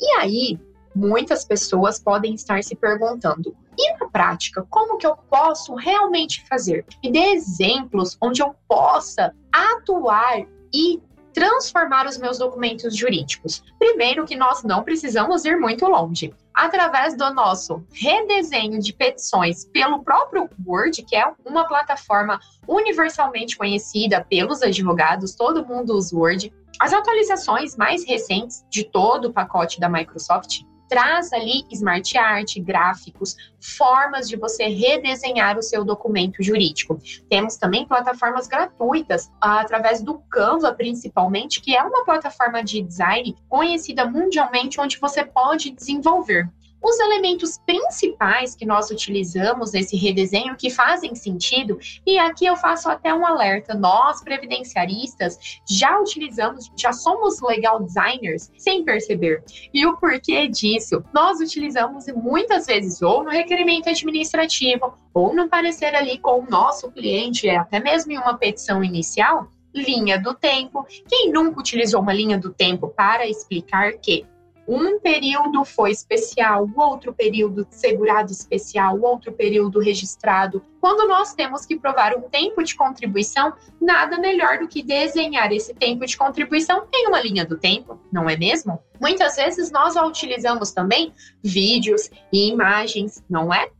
E 0.00 0.16
aí, 0.16 0.69
muitas 0.94 1.44
pessoas 1.44 1.98
podem 1.98 2.34
estar 2.34 2.62
se 2.62 2.74
perguntando: 2.74 3.54
e 3.78 3.92
na 3.98 4.08
prática, 4.08 4.66
como 4.68 4.98
que 4.98 5.06
eu 5.06 5.16
posso 5.16 5.74
realmente 5.74 6.44
fazer? 6.46 6.84
Me 7.02 7.10
dê 7.10 7.32
exemplos 7.32 8.16
onde 8.20 8.42
eu 8.42 8.54
possa 8.68 9.34
atuar 9.52 10.46
e 10.72 11.00
transformar 11.32 12.06
os 12.06 12.18
meus 12.18 12.38
documentos 12.38 12.96
jurídicos. 12.96 13.62
Primeiro, 13.78 14.24
que 14.24 14.36
nós 14.36 14.62
não 14.62 14.82
precisamos 14.82 15.44
ir 15.44 15.58
muito 15.58 15.86
longe. 15.86 16.34
Através 16.52 17.16
do 17.16 17.32
nosso 17.32 17.82
redesenho 17.92 18.80
de 18.80 18.92
petições 18.92 19.64
pelo 19.66 20.02
próprio 20.02 20.50
Word, 20.66 21.02
que 21.04 21.16
é 21.16 21.32
uma 21.44 21.66
plataforma 21.66 22.38
universalmente 22.66 23.56
conhecida 23.56 24.26
pelos 24.28 24.60
advogados, 24.62 25.34
todo 25.34 25.64
mundo 25.64 25.94
usa 25.94 26.16
Word. 26.16 26.52
As 26.78 26.92
atualizações 26.92 27.76
mais 27.76 28.04
recentes 28.04 28.64
de 28.68 28.84
todo 28.84 29.28
o 29.28 29.32
pacote 29.32 29.78
da 29.78 29.88
Microsoft 29.88 30.62
traz 30.90 31.32
ali 31.32 31.64
smart 31.70 32.18
art, 32.18 32.58
gráficos, 32.58 33.36
formas 33.60 34.28
de 34.28 34.36
você 34.36 34.64
redesenhar 34.64 35.56
o 35.56 35.62
seu 35.62 35.84
documento 35.84 36.42
jurídico. 36.42 37.00
Temos 37.28 37.56
também 37.56 37.86
plataformas 37.86 38.48
gratuitas, 38.48 39.30
através 39.40 40.02
do 40.02 40.18
Canva, 40.28 40.74
principalmente, 40.74 41.60
que 41.60 41.76
é 41.76 41.82
uma 41.82 42.04
plataforma 42.04 42.64
de 42.64 42.82
design 42.82 43.36
conhecida 43.48 44.04
mundialmente, 44.04 44.80
onde 44.80 44.98
você 44.98 45.24
pode 45.24 45.70
desenvolver 45.70 46.50
os 46.82 46.98
elementos 46.98 47.58
principais 47.58 48.54
que 48.54 48.64
nós 48.64 48.90
utilizamos 48.90 49.72
nesse 49.72 49.96
redesenho 49.96 50.56
que 50.56 50.70
fazem 50.70 51.14
sentido, 51.14 51.78
e 52.06 52.18
aqui 52.18 52.46
eu 52.46 52.56
faço 52.56 52.88
até 52.88 53.12
um 53.12 53.26
alerta: 53.26 53.74
nós, 53.74 54.22
previdenciaristas, 54.22 55.38
já 55.68 55.98
utilizamos, 56.00 56.70
já 56.76 56.92
somos 56.92 57.40
legal 57.42 57.82
designers 57.82 58.50
sem 58.56 58.84
perceber. 58.84 59.42
E 59.72 59.86
o 59.86 59.96
porquê 59.96 60.48
disso? 60.48 61.04
Nós 61.12 61.40
utilizamos 61.40 62.06
muitas 62.08 62.66
vezes 62.66 63.02
ou 63.02 63.22
no 63.22 63.30
requerimento 63.30 63.88
administrativo, 63.88 64.94
ou 65.12 65.34
no 65.34 65.48
parecer 65.48 65.94
ali 65.94 66.18
com 66.18 66.40
o 66.40 66.50
nosso 66.50 66.90
cliente, 66.90 67.48
até 67.50 67.80
mesmo 67.80 68.12
em 68.12 68.18
uma 68.18 68.36
petição 68.36 68.82
inicial, 68.82 69.48
linha 69.74 70.18
do 70.18 70.34
tempo. 70.34 70.86
Quem 71.08 71.32
nunca 71.32 71.60
utilizou 71.60 72.00
uma 72.00 72.12
linha 72.12 72.38
do 72.38 72.52
tempo 72.52 72.88
para 72.88 73.26
explicar 73.26 73.92
que 73.94 74.26
um 74.70 75.00
período 75.00 75.64
foi 75.64 75.90
especial, 75.90 76.64
o 76.64 76.80
outro 76.80 77.12
período 77.12 77.66
segurado 77.70 78.30
especial, 78.30 78.96
o 78.96 79.04
outro 79.04 79.32
período 79.32 79.80
registrado. 79.80 80.64
Quando 80.80 81.08
nós 81.08 81.34
temos 81.34 81.66
que 81.66 81.76
provar 81.76 82.14
um 82.14 82.22
tempo 82.22 82.62
de 82.62 82.76
contribuição, 82.76 83.52
nada 83.80 84.16
melhor 84.18 84.58
do 84.58 84.68
que 84.68 84.80
desenhar 84.80 85.52
esse 85.52 85.74
tempo 85.74 86.06
de 86.06 86.16
contribuição 86.16 86.86
em 86.94 87.08
uma 87.08 87.20
linha 87.20 87.44
do 87.44 87.58
tempo, 87.58 87.98
não 88.12 88.30
é 88.30 88.36
mesmo? 88.36 88.80
Muitas 89.00 89.34
vezes 89.34 89.72
nós 89.72 89.96
utilizamos 89.96 90.70
também 90.70 91.12
vídeos 91.42 92.08
e 92.32 92.48
imagens, 92.48 93.24
não 93.28 93.52
é? 93.52 93.70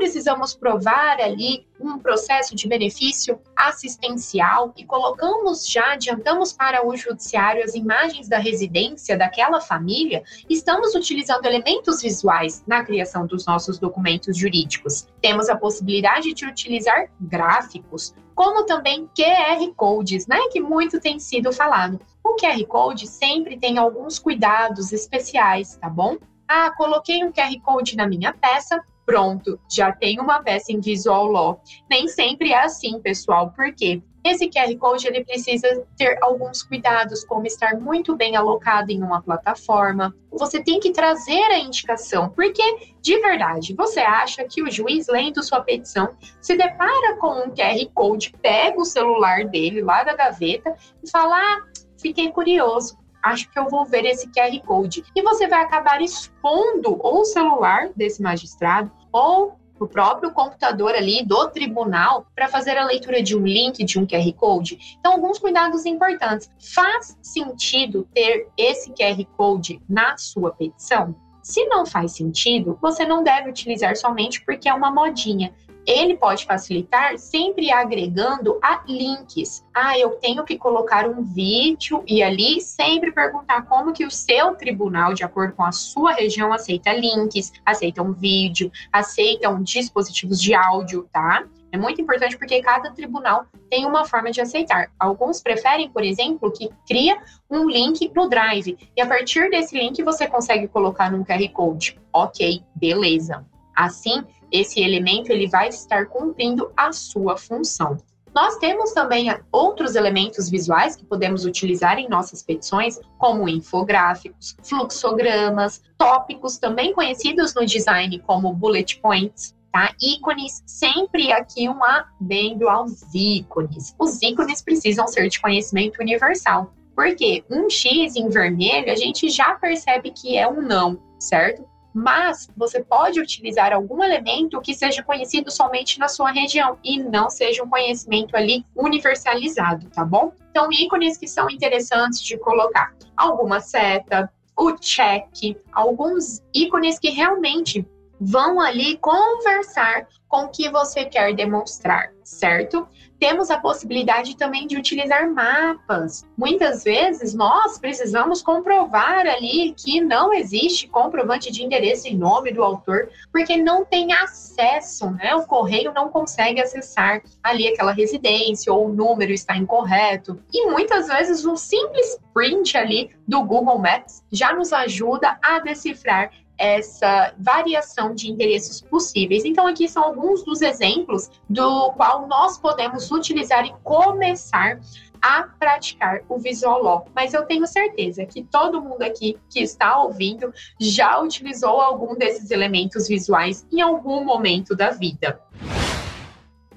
Precisamos 0.00 0.54
provar 0.54 1.20
ali 1.20 1.66
um 1.78 1.98
processo 1.98 2.56
de 2.56 2.66
benefício 2.66 3.38
assistencial 3.54 4.72
e 4.74 4.82
colocamos 4.82 5.68
já, 5.68 5.92
adiantamos 5.92 6.54
para 6.54 6.86
o 6.86 6.96
judiciário 6.96 7.62
as 7.62 7.74
imagens 7.74 8.26
da 8.26 8.38
residência 8.38 9.14
daquela 9.14 9.60
família, 9.60 10.22
estamos 10.48 10.94
utilizando 10.94 11.44
elementos 11.44 12.00
visuais 12.00 12.64
na 12.66 12.82
criação 12.82 13.26
dos 13.26 13.44
nossos 13.44 13.78
documentos 13.78 14.38
jurídicos. 14.38 15.06
Temos 15.20 15.50
a 15.50 15.56
possibilidade 15.56 16.32
de 16.32 16.46
utilizar 16.46 17.10
gráficos, 17.20 18.14
como 18.34 18.64
também 18.64 19.06
QR 19.14 19.70
codes, 19.76 20.26
né, 20.26 20.48
que 20.50 20.62
muito 20.62 20.98
tem 20.98 21.18
sido 21.18 21.52
falado. 21.52 22.00
O 22.24 22.36
QR 22.36 22.64
code 22.66 23.06
sempre 23.06 23.58
tem 23.58 23.76
alguns 23.76 24.18
cuidados 24.18 24.94
especiais, 24.94 25.76
tá 25.76 25.90
bom? 25.90 26.16
Ah, 26.52 26.72
coloquei 26.72 27.22
um 27.22 27.30
QR 27.30 27.54
Code 27.62 27.96
na 27.96 28.08
minha 28.08 28.32
peça, 28.32 28.82
pronto, 29.10 29.58
já 29.68 29.90
tem 29.90 30.20
uma 30.20 30.40
peça 30.40 30.70
em 30.70 30.80
Visual 30.80 31.26
Law. 31.26 31.60
Nem 31.90 32.06
sempre 32.06 32.52
é 32.52 32.62
assim, 32.62 33.00
pessoal, 33.00 33.52
porque 33.56 34.00
esse 34.22 34.48
QR 34.48 34.76
Code 34.78 35.08
ele 35.08 35.24
precisa 35.24 35.84
ter 35.96 36.16
alguns 36.22 36.62
cuidados, 36.62 37.24
como 37.24 37.44
estar 37.44 37.74
muito 37.80 38.14
bem 38.14 38.36
alocado 38.36 38.92
em 38.92 39.02
uma 39.02 39.20
plataforma. 39.20 40.14
Você 40.30 40.62
tem 40.62 40.78
que 40.78 40.92
trazer 40.92 41.42
a 41.46 41.58
indicação, 41.58 42.28
porque 42.28 42.62
de 43.02 43.18
verdade, 43.18 43.74
você 43.74 43.98
acha 43.98 44.44
que 44.44 44.62
o 44.62 44.70
juiz 44.70 45.08
lendo 45.08 45.42
sua 45.42 45.60
petição 45.60 46.10
se 46.40 46.56
depara 46.56 47.16
com 47.18 47.46
um 47.46 47.50
QR 47.50 47.84
Code, 47.92 48.32
pega 48.40 48.78
o 48.78 48.84
celular 48.84 49.44
dele 49.46 49.82
lá 49.82 50.04
da 50.04 50.14
gaveta 50.14 50.76
e 51.02 51.10
fala: 51.10 51.36
ah, 51.36 51.62
fiquei 51.98 52.30
curioso, 52.30 52.96
acho 53.22 53.50
que 53.50 53.58
eu 53.58 53.68
vou 53.68 53.84
ver 53.84 54.04
esse 54.04 54.28
QR 54.28 54.56
Code. 54.64 55.02
E 55.16 55.22
você 55.22 55.48
vai 55.48 55.62
acabar 55.62 56.00
expondo 56.00 56.96
ou 57.00 57.22
o 57.22 57.24
celular 57.24 57.88
desse 57.96 58.22
magistrado 58.22 58.90
ou 59.12 59.60
o 59.80 59.88
próprio 59.88 60.30
computador 60.32 60.94
ali 60.94 61.24
do 61.24 61.48
tribunal 61.48 62.26
para 62.34 62.48
fazer 62.48 62.76
a 62.76 62.84
leitura 62.84 63.22
de 63.22 63.36
um 63.36 63.44
link, 63.44 63.82
de 63.82 63.98
um 63.98 64.06
QR 64.06 64.30
Code. 64.34 64.96
Então, 64.98 65.12
alguns 65.12 65.38
cuidados 65.38 65.86
importantes. 65.86 66.50
Faz 66.74 67.16
sentido 67.22 68.06
ter 68.12 68.48
esse 68.58 68.90
QR 68.92 69.24
Code 69.36 69.80
na 69.88 70.16
sua 70.18 70.50
petição? 70.50 71.14
Se 71.42 71.64
não 71.66 71.86
faz 71.86 72.12
sentido, 72.12 72.78
você 72.82 73.06
não 73.06 73.24
deve 73.24 73.48
utilizar 73.48 73.96
somente 73.96 74.44
porque 74.44 74.68
é 74.68 74.74
uma 74.74 74.90
modinha 74.90 75.54
ele 75.90 76.16
pode 76.16 76.44
facilitar 76.44 77.18
sempre 77.18 77.72
agregando 77.72 78.60
a 78.62 78.82
links. 78.86 79.66
Ah, 79.74 79.98
eu 79.98 80.10
tenho 80.10 80.44
que 80.44 80.56
colocar 80.56 81.08
um 81.08 81.22
vídeo 81.22 82.04
e 82.06 82.22
ali 82.22 82.60
sempre 82.60 83.10
perguntar 83.10 83.62
como 83.62 83.92
que 83.92 84.06
o 84.06 84.10
seu 84.10 84.54
tribunal, 84.54 85.12
de 85.14 85.24
acordo 85.24 85.54
com 85.54 85.64
a 85.64 85.72
sua 85.72 86.12
região, 86.12 86.52
aceita 86.52 86.92
links, 86.92 87.52
aceita 87.66 88.02
um 88.02 88.12
vídeo, 88.12 88.70
aceitam 88.92 89.60
dispositivos 89.62 90.40
de 90.40 90.54
áudio, 90.54 91.08
tá? 91.12 91.44
É 91.72 91.76
muito 91.76 92.00
importante 92.00 92.36
porque 92.36 92.62
cada 92.62 92.90
tribunal 92.90 93.46
tem 93.68 93.86
uma 93.86 94.04
forma 94.04 94.30
de 94.30 94.40
aceitar. 94.40 94.90
Alguns 94.98 95.40
preferem, 95.40 95.88
por 95.90 96.04
exemplo, 96.04 96.52
que 96.52 96.68
cria 96.86 97.20
um 97.50 97.68
link 97.68 98.10
no 98.14 98.28
Drive 98.28 98.76
e 98.96 99.00
a 99.00 99.06
partir 99.06 99.50
desse 99.50 99.76
link 99.76 100.02
você 100.02 100.26
consegue 100.26 100.68
colocar 100.68 101.10
num 101.10 101.24
QR 101.24 101.48
Code. 101.52 102.00
Ok, 102.12 102.62
beleza. 102.74 103.44
Assim, 103.76 104.24
esse 104.52 104.80
elemento 104.80 105.30
ele 105.30 105.48
vai 105.48 105.68
estar 105.68 106.06
cumprindo 106.06 106.70
a 106.76 106.92
sua 106.92 107.36
função. 107.36 107.96
Nós 108.34 108.56
temos 108.58 108.92
também 108.92 109.28
outros 109.50 109.96
elementos 109.96 110.48
visuais 110.48 110.94
que 110.94 111.04
podemos 111.04 111.44
utilizar 111.44 111.98
em 111.98 112.08
nossas 112.08 112.42
petições, 112.42 113.00
como 113.18 113.48
infográficos, 113.48 114.56
fluxogramas, 114.62 115.82
tópicos 115.98 116.56
também 116.56 116.92
conhecidos 116.92 117.54
no 117.54 117.66
design 117.66 118.18
como 118.20 118.52
bullet 118.52 119.00
points, 119.00 119.54
tá? 119.72 119.92
Ícones, 120.00 120.62
sempre 120.64 121.32
aqui 121.32 121.68
um 121.68 121.82
adendo 121.82 122.68
aos 122.68 123.02
ícones. 123.12 123.94
Os 123.98 124.22
ícones 124.22 124.62
precisam 124.62 125.08
ser 125.08 125.28
de 125.28 125.40
conhecimento 125.40 126.00
universal, 126.00 126.72
porque 126.94 127.44
um 127.50 127.68
X 127.68 128.14
em 128.14 128.28
vermelho 128.28 128.92
a 128.92 128.96
gente 128.96 129.28
já 129.28 129.54
percebe 129.54 130.12
que 130.12 130.36
é 130.36 130.46
um 130.46 130.62
não, 130.62 131.00
certo? 131.18 131.64
Mas 131.94 132.48
você 132.56 132.82
pode 132.82 133.20
utilizar 133.20 133.72
algum 133.72 134.02
elemento 134.02 134.60
que 134.60 134.74
seja 134.74 135.02
conhecido 135.02 135.50
somente 135.50 135.98
na 135.98 136.08
sua 136.08 136.30
região 136.30 136.78
e 136.84 137.02
não 137.02 137.28
seja 137.28 137.62
um 137.62 137.68
conhecimento 137.68 138.36
ali 138.36 138.64
universalizado, 138.74 139.88
tá 139.90 140.04
bom? 140.04 140.32
Então, 140.50 140.70
ícones 140.72 141.16
que 141.16 141.26
são 141.26 141.48
interessantes 141.50 142.22
de 142.22 142.38
colocar. 142.38 142.94
Alguma 143.16 143.60
seta, 143.60 144.30
o 144.56 144.72
check, 144.72 145.56
alguns 145.72 146.42
ícones 146.54 146.98
que 146.98 147.10
realmente 147.10 147.86
vão 148.20 148.60
ali 148.60 148.98
conversar 148.98 150.06
com 150.28 150.44
o 150.44 150.48
que 150.48 150.68
você 150.68 151.06
quer 151.06 151.34
demonstrar, 151.34 152.12
certo? 152.22 152.86
Temos 153.20 153.50
a 153.50 153.58
possibilidade 153.58 154.34
também 154.34 154.66
de 154.66 154.78
utilizar 154.78 155.30
mapas. 155.30 156.26
Muitas 156.38 156.82
vezes 156.82 157.34
nós 157.34 157.78
precisamos 157.78 158.40
comprovar 158.40 159.26
ali 159.26 159.74
que 159.76 160.00
não 160.00 160.32
existe 160.32 160.88
comprovante 160.88 161.52
de 161.52 161.62
endereço 161.62 162.08
em 162.08 162.16
nome 162.16 162.50
do 162.50 162.64
autor, 162.64 163.10
porque 163.30 163.58
não 163.58 163.84
tem 163.84 164.14
acesso, 164.14 165.10
né? 165.10 165.34
O 165.34 165.46
correio 165.46 165.92
não 165.92 166.08
consegue 166.08 166.62
acessar 166.62 167.22
ali 167.42 167.68
aquela 167.68 167.92
residência 167.92 168.72
ou 168.72 168.86
o 168.86 168.92
número 168.92 169.32
está 169.32 169.54
incorreto. 169.54 170.40
E 170.50 170.70
muitas 170.70 171.08
vezes 171.08 171.44
um 171.44 171.56
simples 171.56 172.18
print 172.32 172.74
ali 172.78 173.10
do 173.28 173.44
Google 173.44 173.78
Maps 173.78 174.24
já 174.32 174.54
nos 174.54 174.72
ajuda 174.72 175.38
a 175.42 175.58
decifrar 175.58 176.30
essa 176.60 177.34
variação 177.38 178.14
de 178.14 178.30
endereços 178.30 178.82
possíveis. 178.82 179.46
Então, 179.46 179.66
aqui 179.66 179.88
são 179.88 180.04
alguns 180.04 180.44
dos 180.44 180.60
exemplos 180.60 181.30
do 181.48 181.90
qual 181.92 182.28
nós 182.28 182.58
podemos 182.58 183.10
utilizar 183.10 183.64
e 183.64 183.72
começar 183.82 184.78
a 185.22 185.44
praticar 185.58 186.20
o 186.28 186.38
Visual 186.38 186.82
Law. 186.82 187.06
Mas 187.14 187.32
eu 187.32 187.46
tenho 187.46 187.66
certeza 187.66 188.26
que 188.26 188.42
todo 188.42 188.82
mundo 188.82 189.02
aqui 189.02 189.38
que 189.48 189.60
está 189.60 190.02
ouvindo 190.02 190.52
já 190.78 191.18
utilizou 191.18 191.80
algum 191.80 192.14
desses 192.14 192.50
elementos 192.50 193.08
visuais 193.08 193.66
em 193.72 193.80
algum 193.80 194.22
momento 194.22 194.76
da 194.76 194.90
vida. 194.90 195.40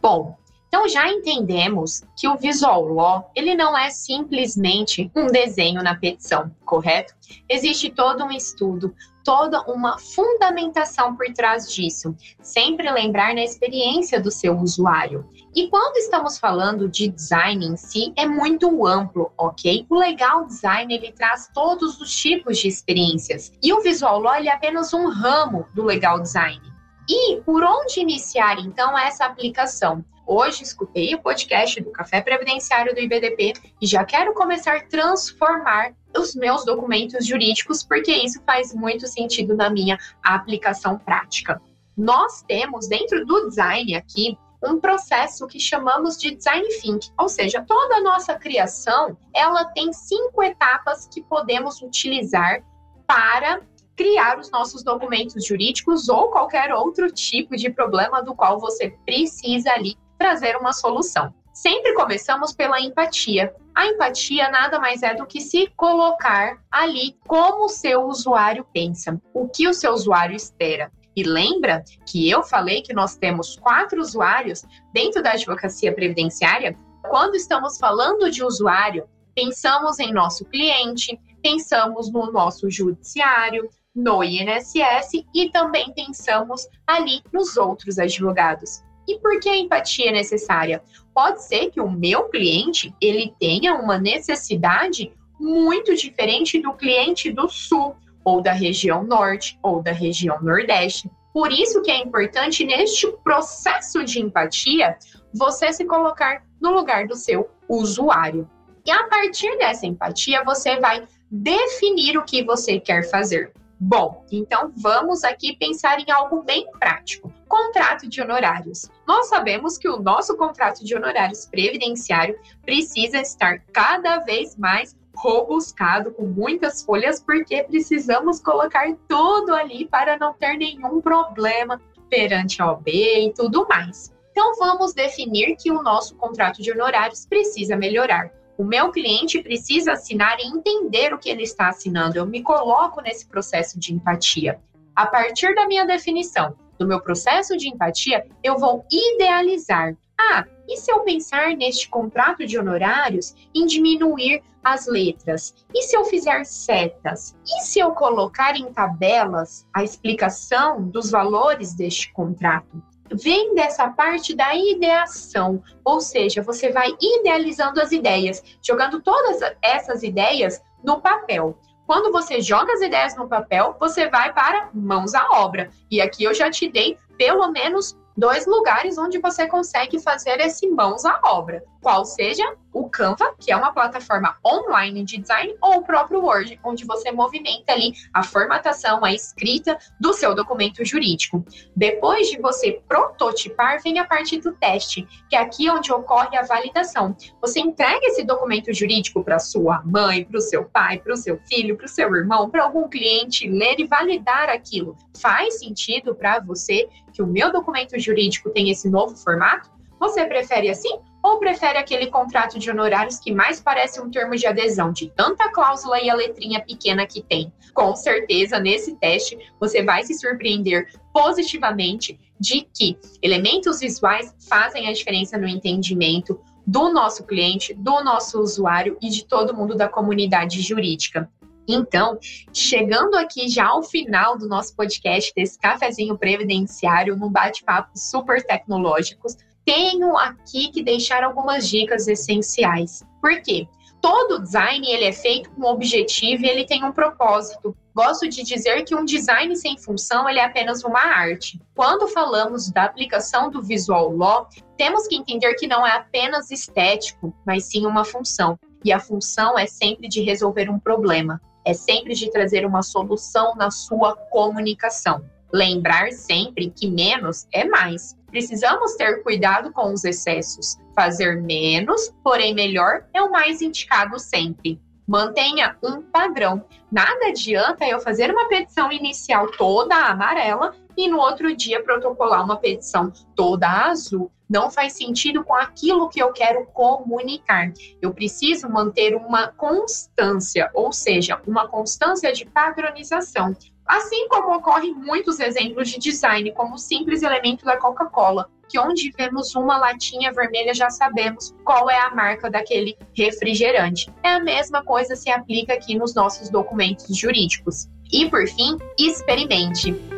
Bom, 0.01 0.37
então 0.73 0.89
já 0.89 1.07
entendemos 1.07 2.01
que 2.17 2.27
o 2.27 2.35
Visual 2.35 2.87
Law, 2.87 3.29
ele 3.35 3.53
não 3.53 3.77
é 3.77 3.91
simplesmente 3.91 5.11
um 5.15 5.27
desenho 5.27 5.83
na 5.83 5.93
petição, 5.93 6.49
correto? 6.65 7.13
Existe 7.47 7.91
todo 7.91 8.23
um 8.23 8.31
estudo, 8.31 8.91
toda 9.23 9.61
uma 9.71 9.99
fundamentação 9.99 11.15
por 11.15 11.31
trás 11.31 11.71
disso. 11.71 12.15
Sempre 12.41 12.89
lembrar 12.89 13.35
na 13.35 13.43
experiência 13.43 14.19
do 14.19 14.31
seu 14.31 14.57
usuário. 14.57 15.29
E 15.55 15.67
quando 15.67 15.97
estamos 15.97 16.39
falando 16.39 16.89
de 16.89 17.07
design 17.07 17.63
em 17.63 17.77
si, 17.77 18.11
é 18.15 18.25
muito 18.25 18.87
amplo, 18.87 19.31
ok? 19.37 19.85
O 19.87 19.95
legal 19.95 20.47
design 20.47 20.91
ele 20.91 21.11
traz 21.11 21.51
todos 21.53 22.01
os 22.01 22.11
tipos 22.11 22.57
de 22.57 22.67
experiências. 22.67 23.51
E 23.61 23.71
o 23.71 23.81
Visual 23.83 24.19
Law 24.19 24.37
é 24.37 24.49
apenas 24.49 24.91
um 24.91 25.07
ramo 25.07 25.67
do 25.75 25.83
legal 25.83 26.19
design. 26.19 26.72
E 27.09 27.41
por 27.41 27.63
onde 27.63 27.99
iniciar 27.99 28.59
então 28.59 28.97
essa 28.97 29.25
aplicação? 29.25 30.05
Hoje 30.25 30.63
escutei 30.63 31.13
o 31.13 31.21
podcast 31.21 31.81
do 31.81 31.91
Café 31.91 32.21
Previdenciário 32.21 32.93
do 32.93 33.01
IBDP 33.01 33.53
e 33.81 33.85
já 33.85 34.05
quero 34.05 34.33
começar 34.33 34.77
a 34.77 34.85
transformar 34.85 35.93
os 36.17 36.33
meus 36.33 36.63
documentos 36.63 37.27
jurídicos, 37.27 37.83
porque 37.83 38.11
isso 38.11 38.41
faz 38.45 38.73
muito 38.73 39.05
sentido 39.05 39.53
na 39.53 39.69
minha 39.69 39.97
aplicação 40.23 40.97
prática. 40.97 41.61
Nós 41.97 42.41
temos 42.43 42.87
dentro 42.87 43.25
do 43.25 43.49
design 43.49 43.95
aqui 43.95 44.37
um 44.63 44.79
processo 44.79 45.45
que 45.45 45.59
chamamos 45.59 46.17
de 46.17 46.33
design 46.33 46.65
think, 46.79 47.09
ou 47.19 47.27
seja, 47.27 47.65
toda 47.67 47.97
a 47.97 48.01
nossa 48.01 48.33
criação, 48.35 49.17
ela 49.35 49.65
tem 49.65 49.91
cinco 49.91 50.41
etapas 50.41 51.05
que 51.07 51.21
podemos 51.21 51.81
utilizar 51.81 52.63
para 53.05 53.61
criar 53.95 54.39
os 54.39 54.49
nossos 54.51 54.83
documentos 54.83 55.45
jurídicos 55.45 56.09
ou 56.09 56.29
qualquer 56.29 56.73
outro 56.73 57.11
tipo 57.11 57.55
de 57.55 57.69
problema 57.69 58.21
do 58.21 58.35
qual 58.35 58.59
você 58.59 58.95
precisa 59.05 59.71
ali 59.71 59.95
trazer 60.17 60.55
uma 60.55 60.73
solução. 60.73 61.33
Sempre 61.53 61.93
começamos 61.93 62.51
pela 62.51 62.81
empatia. 62.81 63.53
A 63.75 63.85
empatia 63.85 64.49
nada 64.49 64.79
mais 64.79 65.03
é 65.03 65.13
do 65.13 65.25
que 65.25 65.39
se 65.39 65.67
colocar 65.75 66.57
ali 66.71 67.15
como 67.27 67.65
o 67.65 67.69
seu 67.69 68.05
usuário 68.05 68.65
pensa, 68.73 69.21
o 69.33 69.47
que 69.47 69.67
o 69.67 69.73
seu 69.73 69.93
usuário 69.93 70.35
espera. 70.35 70.91
E 71.15 71.23
lembra 71.23 71.83
que 72.07 72.27
eu 72.27 72.41
falei 72.41 72.81
que 72.81 72.93
nós 72.93 73.15
temos 73.15 73.55
quatro 73.55 74.01
usuários 74.01 74.63
dentro 74.91 75.21
da 75.21 75.33
advocacia 75.33 75.93
previdenciária? 75.93 76.75
Quando 77.03 77.35
estamos 77.35 77.77
falando 77.77 78.31
de 78.31 78.43
usuário, 78.43 79.07
pensamos 79.35 79.99
em 79.99 80.11
nosso 80.11 80.45
cliente, 80.45 81.19
pensamos 81.43 82.11
no 82.11 82.31
nosso 82.31 82.69
judiciário, 82.71 83.69
no 83.95 84.23
INSS 84.23 85.25
e 85.33 85.49
também 85.49 85.93
pensamos 85.93 86.67
ali 86.87 87.21
nos 87.31 87.57
outros 87.57 87.99
advogados. 87.99 88.83
E 89.07 89.19
por 89.19 89.39
que 89.39 89.49
a 89.49 89.57
empatia 89.57 90.09
é 90.09 90.13
necessária? 90.13 90.81
Pode 91.13 91.43
ser 91.43 91.69
que 91.69 91.81
o 91.81 91.91
meu 91.91 92.29
cliente 92.29 92.93
ele 93.01 93.33
tenha 93.39 93.75
uma 93.75 93.97
necessidade 93.97 95.13
muito 95.39 95.95
diferente 95.95 96.61
do 96.61 96.73
cliente 96.73 97.31
do 97.31 97.49
sul, 97.49 97.95
ou 98.23 98.41
da 98.41 98.53
região 98.53 99.03
norte, 99.03 99.59
ou 99.61 99.81
da 99.81 99.91
região 99.91 100.41
nordeste. 100.41 101.09
Por 101.33 101.51
isso 101.51 101.81
que 101.81 101.91
é 101.91 101.97
importante 101.97 102.63
neste 102.63 103.11
processo 103.23 104.03
de 104.05 104.21
empatia 104.21 104.97
você 105.33 105.73
se 105.73 105.83
colocar 105.83 106.43
no 106.61 106.71
lugar 106.71 107.07
do 107.07 107.15
seu 107.15 107.49
usuário. 107.67 108.49
E 108.85 108.91
a 108.91 109.03
partir 109.07 109.57
dessa 109.57 109.85
empatia 109.85 110.43
você 110.43 110.79
vai 110.79 111.05
definir 111.29 112.17
o 112.17 112.23
que 112.23 112.43
você 112.43 112.79
quer 112.79 113.09
fazer. 113.09 113.51
Bom, 113.79 114.25
então 114.31 114.71
vamos 114.77 115.23
aqui 115.23 115.57
pensar 115.57 115.99
em 115.99 116.09
algo 116.11 116.43
bem 116.43 116.65
prático. 116.79 117.33
Contrato 117.47 118.07
de 118.07 118.21
honorários. 118.21 118.89
Nós 119.07 119.27
sabemos 119.27 119.77
que 119.77 119.89
o 119.89 119.99
nosso 119.99 120.37
contrato 120.37 120.83
de 120.85 120.95
honorários 120.95 121.45
previdenciário 121.45 122.39
precisa 122.61 123.19
estar 123.19 123.59
cada 123.71 124.19
vez 124.19 124.55
mais 124.55 124.95
robuscado, 125.15 126.11
com 126.11 126.25
muitas 126.25 126.81
folhas, 126.81 127.21
porque 127.21 127.63
precisamos 127.63 128.39
colocar 128.39 128.87
tudo 129.07 129.53
ali 129.53 129.87
para 129.87 130.17
não 130.17 130.33
ter 130.33 130.57
nenhum 130.57 131.01
problema 131.01 131.79
perante 132.09 132.61
a 132.61 132.71
OB 132.71 132.89
e 132.89 133.33
tudo 133.33 133.67
mais. 133.67 134.13
Então 134.31 134.53
vamos 134.57 134.93
definir 134.93 135.55
que 135.55 135.71
o 135.71 135.83
nosso 135.83 136.15
contrato 136.15 136.61
de 136.61 136.71
honorários 136.71 137.25
precisa 137.25 137.75
melhorar. 137.75 138.31
O 138.57 138.63
meu 138.63 138.91
cliente 138.91 139.41
precisa 139.41 139.93
assinar 139.93 140.37
e 140.39 140.47
entender 140.47 141.13
o 141.13 141.17
que 141.17 141.29
ele 141.29 141.43
está 141.43 141.69
assinando. 141.69 142.17
Eu 142.17 142.25
me 142.25 142.41
coloco 142.43 143.01
nesse 143.01 143.25
processo 143.25 143.79
de 143.79 143.93
empatia. 143.93 144.59
A 144.95 145.07
partir 145.07 145.55
da 145.55 145.67
minha 145.67 145.85
definição, 145.85 146.55
do 146.77 146.87
meu 146.87 147.01
processo 147.01 147.57
de 147.57 147.67
empatia, 147.67 148.27
eu 148.43 148.57
vou 148.57 148.85
idealizar. 148.91 149.95
Ah, 150.19 150.45
e 150.67 150.77
se 150.77 150.91
eu 150.91 150.99
pensar 150.99 151.55
neste 151.55 151.89
contrato 151.89 152.45
de 152.45 152.57
honorários 152.57 153.35
em 153.55 153.65
diminuir 153.65 154.43
as 154.63 154.87
letras? 154.87 155.53
E 155.73 155.81
se 155.81 155.97
eu 155.97 156.05
fizer 156.05 156.45
setas? 156.45 157.35
E 157.45 157.61
se 157.61 157.79
eu 157.79 157.91
colocar 157.91 158.55
em 158.55 158.71
tabelas 158.71 159.67
a 159.73 159.83
explicação 159.83 160.81
dos 160.87 161.11
valores 161.11 161.73
deste 161.73 162.13
contrato? 162.13 162.81
Vem 163.13 163.53
dessa 163.55 163.89
parte 163.89 164.35
da 164.35 164.55
ideação, 164.55 165.61
ou 165.83 165.99
seja, 165.99 166.41
você 166.41 166.71
vai 166.71 166.89
idealizando 166.99 167.81
as 167.81 167.91
ideias, 167.91 168.43
jogando 168.61 169.01
todas 169.01 169.39
essas 169.61 170.03
ideias 170.03 170.61
no 170.83 170.99
papel. 170.99 171.57
Quando 171.85 172.11
você 172.11 172.41
joga 172.41 172.73
as 172.73 172.81
ideias 172.81 173.15
no 173.15 173.27
papel, 173.27 173.75
você 173.79 174.09
vai 174.09 174.33
para 174.33 174.69
mãos 174.73 175.13
à 175.13 175.27
obra. 175.31 175.69
E 175.91 176.01
aqui 176.01 176.23
eu 176.23 176.33
já 176.33 176.49
te 176.49 176.69
dei 176.69 176.97
pelo 177.17 177.51
menos 177.51 177.97
dois 178.15 178.45
lugares 178.45 178.97
onde 178.97 179.19
você 179.19 179.47
consegue 179.47 179.99
fazer 179.99 180.39
esse 180.39 180.67
mãos 180.67 181.03
à 181.05 181.19
obra, 181.25 181.63
qual 181.81 182.05
seja 182.05 182.55
o 182.73 182.89
Canva, 182.89 183.35
que 183.39 183.51
é 183.51 183.55
uma 183.55 183.71
plataforma 183.71 184.37
online 184.45 185.03
de 185.03 185.17
design, 185.17 185.55
ou 185.61 185.77
o 185.77 185.83
próprio 185.83 186.21
Word, 186.21 186.59
onde 186.63 186.85
você 186.85 187.11
movimenta 187.11 187.73
ali 187.73 187.93
a 188.13 188.23
formatação, 188.23 189.05
a 189.05 189.13
escrita 189.13 189.77
do 189.99 190.13
seu 190.13 190.33
documento 190.33 190.83
jurídico. 190.83 191.45
Depois 191.75 192.29
de 192.29 192.39
você 192.39 192.81
prototipar, 192.87 193.81
vem 193.81 193.99
a 193.99 194.05
parte 194.05 194.39
do 194.39 194.53
teste, 194.53 195.07
que 195.29 195.35
é 195.35 195.39
aqui 195.39 195.69
onde 195.69 195.91
ocorre 195.91 196.35
a 196.37 196.43
validação. 196.43 197.15
Você 197.41 197.59
entrega 197.59 198.05
esse 198.07 198.23
documento 198.23 198.73
jurídico 198.73 199.23
para 199.23 199.39
sua 199.39 199.81
mãe, 199.85 200.25
para 200.25 200.37
o 200.37 200.41
seu 200.41 200.65
pai, 200.65 200.97
para 200.97 201.13
o 201.13 201.17
seu 201.17 201.39
filho, 201.47 201.77
para 201.77 201.85
o 201.85 201.89
seu 201.89 202.13
irmão, 202.15 202.49
para 202.49 202.63
algum 202.63 202.89
cliente 202.89 203.47
ler 203.47 203.79
e 203.79 203.87
validar 203.87 204.49
aquilo. 204.49 204.97
Faz 205.19 205.59
sentido 205.59 206.15
para 206.15 206.39
você 206.39 206.89
que 207.13 207.21
o 207.21 207.27
meu 207.27 207.51
documento 207.51 207.97
jurídico 207.99 208.49
tem 208.49 208.71
esse 208.71 208.89
novo 208.89 209.15
formato? 209.15 209.69
Você 209.99 210.25
prefere 210.25 210.69
assim 210.69 210.99
ou 211.23 211.39
prefere 211.39 211.77
aquele 211.77 212.07
contrato 212.07 212.59
de 212.59 212.69
honorários 212.69 213.17
que 213.17 213.31
mais 213.31 213.61
parece 213.61 214.01
um 214.01 214.11
termo 214.11 214.35
de 214.35 214.45
adesão, 214.45 214.91
de 214.91 215.09
tanta 215.09 215.49
cláusula 215.49 216.01
e 216.01 216.09
a 216.09 216.15
letrinha 216.15 216.59
pequena 216.59 217.07
que 217.07 217.23
tem? 217.23 217.51
Com 217.73 217.95
certeza, 217.95 218.59
nesse 218.59 218.95
teste, 218.97 219.37
você 219.57 219.81
vai 219.81 220.03
se 220.03 220.13
surpreender 220.15 220.91
positivamente 221.13 222.19
de 222.37 222.67
que 222.73 222.97
elementos 223.21 223.79
visuais 223.79 224.35
fazem 224.49 224.89
a 224.89 224.93
diferença 224.93 225.37
no 225.37 225.47
entendimento 225.47 226.39
do 226.67 226.91
nosso 226.91 227.23
cliente, 227.23 227.73
do 227.73 228.03
nosso 228.03 228.39
usuário 228.41 228.97
e 229.01 229.09
de 229.09 229.25
todo 229.25 229.55
mundo 229.55 229.75
da 229.75 229.87
comunidade 229.87 230.61
jurídica. 230.61 231.29
Então, 231.65 232.17
chegando 232.51 233.15
aqui 233.15 233.47
já 233.47 233.67
ao 233.67 233.81
final 233.81 234.37
do 234.37 234.47
nosso 234.49 234.75
podcast, 234.75 235.31
desse 235.33 235.57
cafezinho 235.57 236.17
previdenciário, 236.17 237.15
num 237.15 237.29
bate-papo 237.29 237.91
super 237.95 238.43
tecnológicos, 238.43 239.37
tenho 239.65 240.17
aqui 240.17 240.69
que 240.69 240.83
deixar 240.83 241.23
algumas 241.23 241.67
dicas 241.69 242.07
essenciais. 242.07 243.03
Por 243.21 243.41
quê? 243.41 243.67
Todo 244.01 244.41
design 244.41 244.85
ele 244.85 245.05
é 245.05 245.13
feito 245.13 245.49
com 245.51 245.61
um 245.61 245.69
objetivo 245.71 246.43
e 246.43 246.49
ele 246.49 246.65
tem 246.65 246.83
um 246.83 246.91
propósito. 246.91 247.75
Gosto 247.95 248.27
de 248.27 248.43
dizer 248.43 248.83
que 248.83 248.95
um 248.95 249.05
design 249.05 249.55
sem 249.55 249.77
função 249.77 250.27
ele 250.27 250.39
é 250.39 250.45
apenas 250.45 250.83
uma 250.83 250.99
arte. 250.99 251.61
Quando 251.73 252.07
falamos 252.07 252.69
da 252.69 252.83
aplicação 252.83 253.49
do 253.49 253.61
visual 253.61 254.13
law, 254.15 254.49
temos 254.77 255.07
que 255.07 255.15
entender 255.15 255.53
que 255.53 255.67
não 255.67 255.87
é 255.87 255.91
apenas 255.91 256.51
estético, 256.51 257.33
mas 257.45 257.65
sim 257.65 257.85
uma 257.85 258.03
função. 258.03 258.59
E 258.83 258.91
a 258.91 258.99
função 258.99 259.57
é 259.57 259.65
sempre 259.65 260.09
de 260.09 260.21
resolver 260.21 260.69
um 260.69 260.79
problema 260.79 261.39
é 261.65 261.73
sempre 261.73 262.13
de 262.13 262.29
trazer 262.29 262.65
uma 262.65 262.81
solução 262.81 263.55
na 263.55 263.71
sua 263.71 264.15
comunicação. 264.15 265.23
Lembrar 265.53 266.11
sempre 266.11 266.71
que 266.71 266.89
menos 266.89 267.47
é 267.53 267.63
mais. 267.63 268.17
Precisamos 268.31 268.95
ter 268.95 269.21
cuidado 269.21 269.71
com 269.71 269.93
os 269.93 270.03
excessos. 270.03 270.77
Fazer 270.95 271.41
menos, 271.41 272.11
porém 272.23 272.55
melhor, 272.55 273.05
é 273.13 273.21
o 273.21 273.31
mais 273.31 273.61
indicado 273.61 274.17
sempre. 274.17 274.81
Mantenha 275.07 275.77
um 275.83 276.01
padrão. 276.01 276.65
Nada 276.91 277.27
adianta 277.27 277.85
eu 277.85 277.99
fazer 277.99 278.31
uma 278.31 278.47
petição 278.47 278.91
inicial 278.91 279.51
toda 279.51 279.95
amarela 279.95 280.73
e 280.97 281.07
no 281.07 281.19
outro 281.19 281.55
dia 281.55 281.83
protocolar 281.83 282.43
uma 282.43 282.57
petição 282.57 283.11
toda 283.35 283.67
azul 283.67 284.31
não 284.49 284.69
faz 284.69 284.93
sentido 284.93 285.43
com 285.43 285.55
aquilo 285.55 286.09
que 286.09 286.21
eu 286.21 286.31
quero 286.31 286.65
comunicar. 286.67 287.73
Eu 287.99 288.13
preciso 288.13 288.69
manter 288.69 289.15
uma 289.15 289.47
constância, 289.47 290.69
ou 290.75 290.91
seja, 290.91 291.41
uma 291.47 291.67
constância 291.67 292.31
de 292.31 292.45
padronização. 292.45 293.55
Assim 293.85 294.27
como 294.27 294.55
ocorrem 294.55 294.93
muitos 294.93 295.39
exemplos 295.39 295.89
de 295.89 295.99
design, 295.99 296.51
como 296.53 296.75
o 296.75 296.77
simples 296.77 297.21
elemento 297.21 297.65
da 297.65 297.77
Coca-Cola, 297.77 298.49
que 298.69 298.79
onde 298.79 299.11
vemos 299.17 299.53
uma 299.55 299.77
latinha 299.77 300.31
vermelha 300.31 300.73
já 300.73 300.89
sabemos 300.89 301.53
qual 301.63 301.89
é 301.89 301.99
a 301.99 302.15
marca 302.15 302.49
daquele 302.49 302.97
refrigerante. 303.15 304.11
É 304.23 304.29
a 304.29 304.39
mesma 304.39 304.83
coisa 304.83 305.15
se 305.15 305.29
aplica 305.29 305.73
aqui 305.73 305.95
nos 305.95 306.15
nossos 306.15 306.49
documentos 306.49 307.15
jurídicos. 307.15 307.87
E 308.11 308.29
por 308.29 308.47
fim, 308.47 308.77
experimente. 308.97 310.12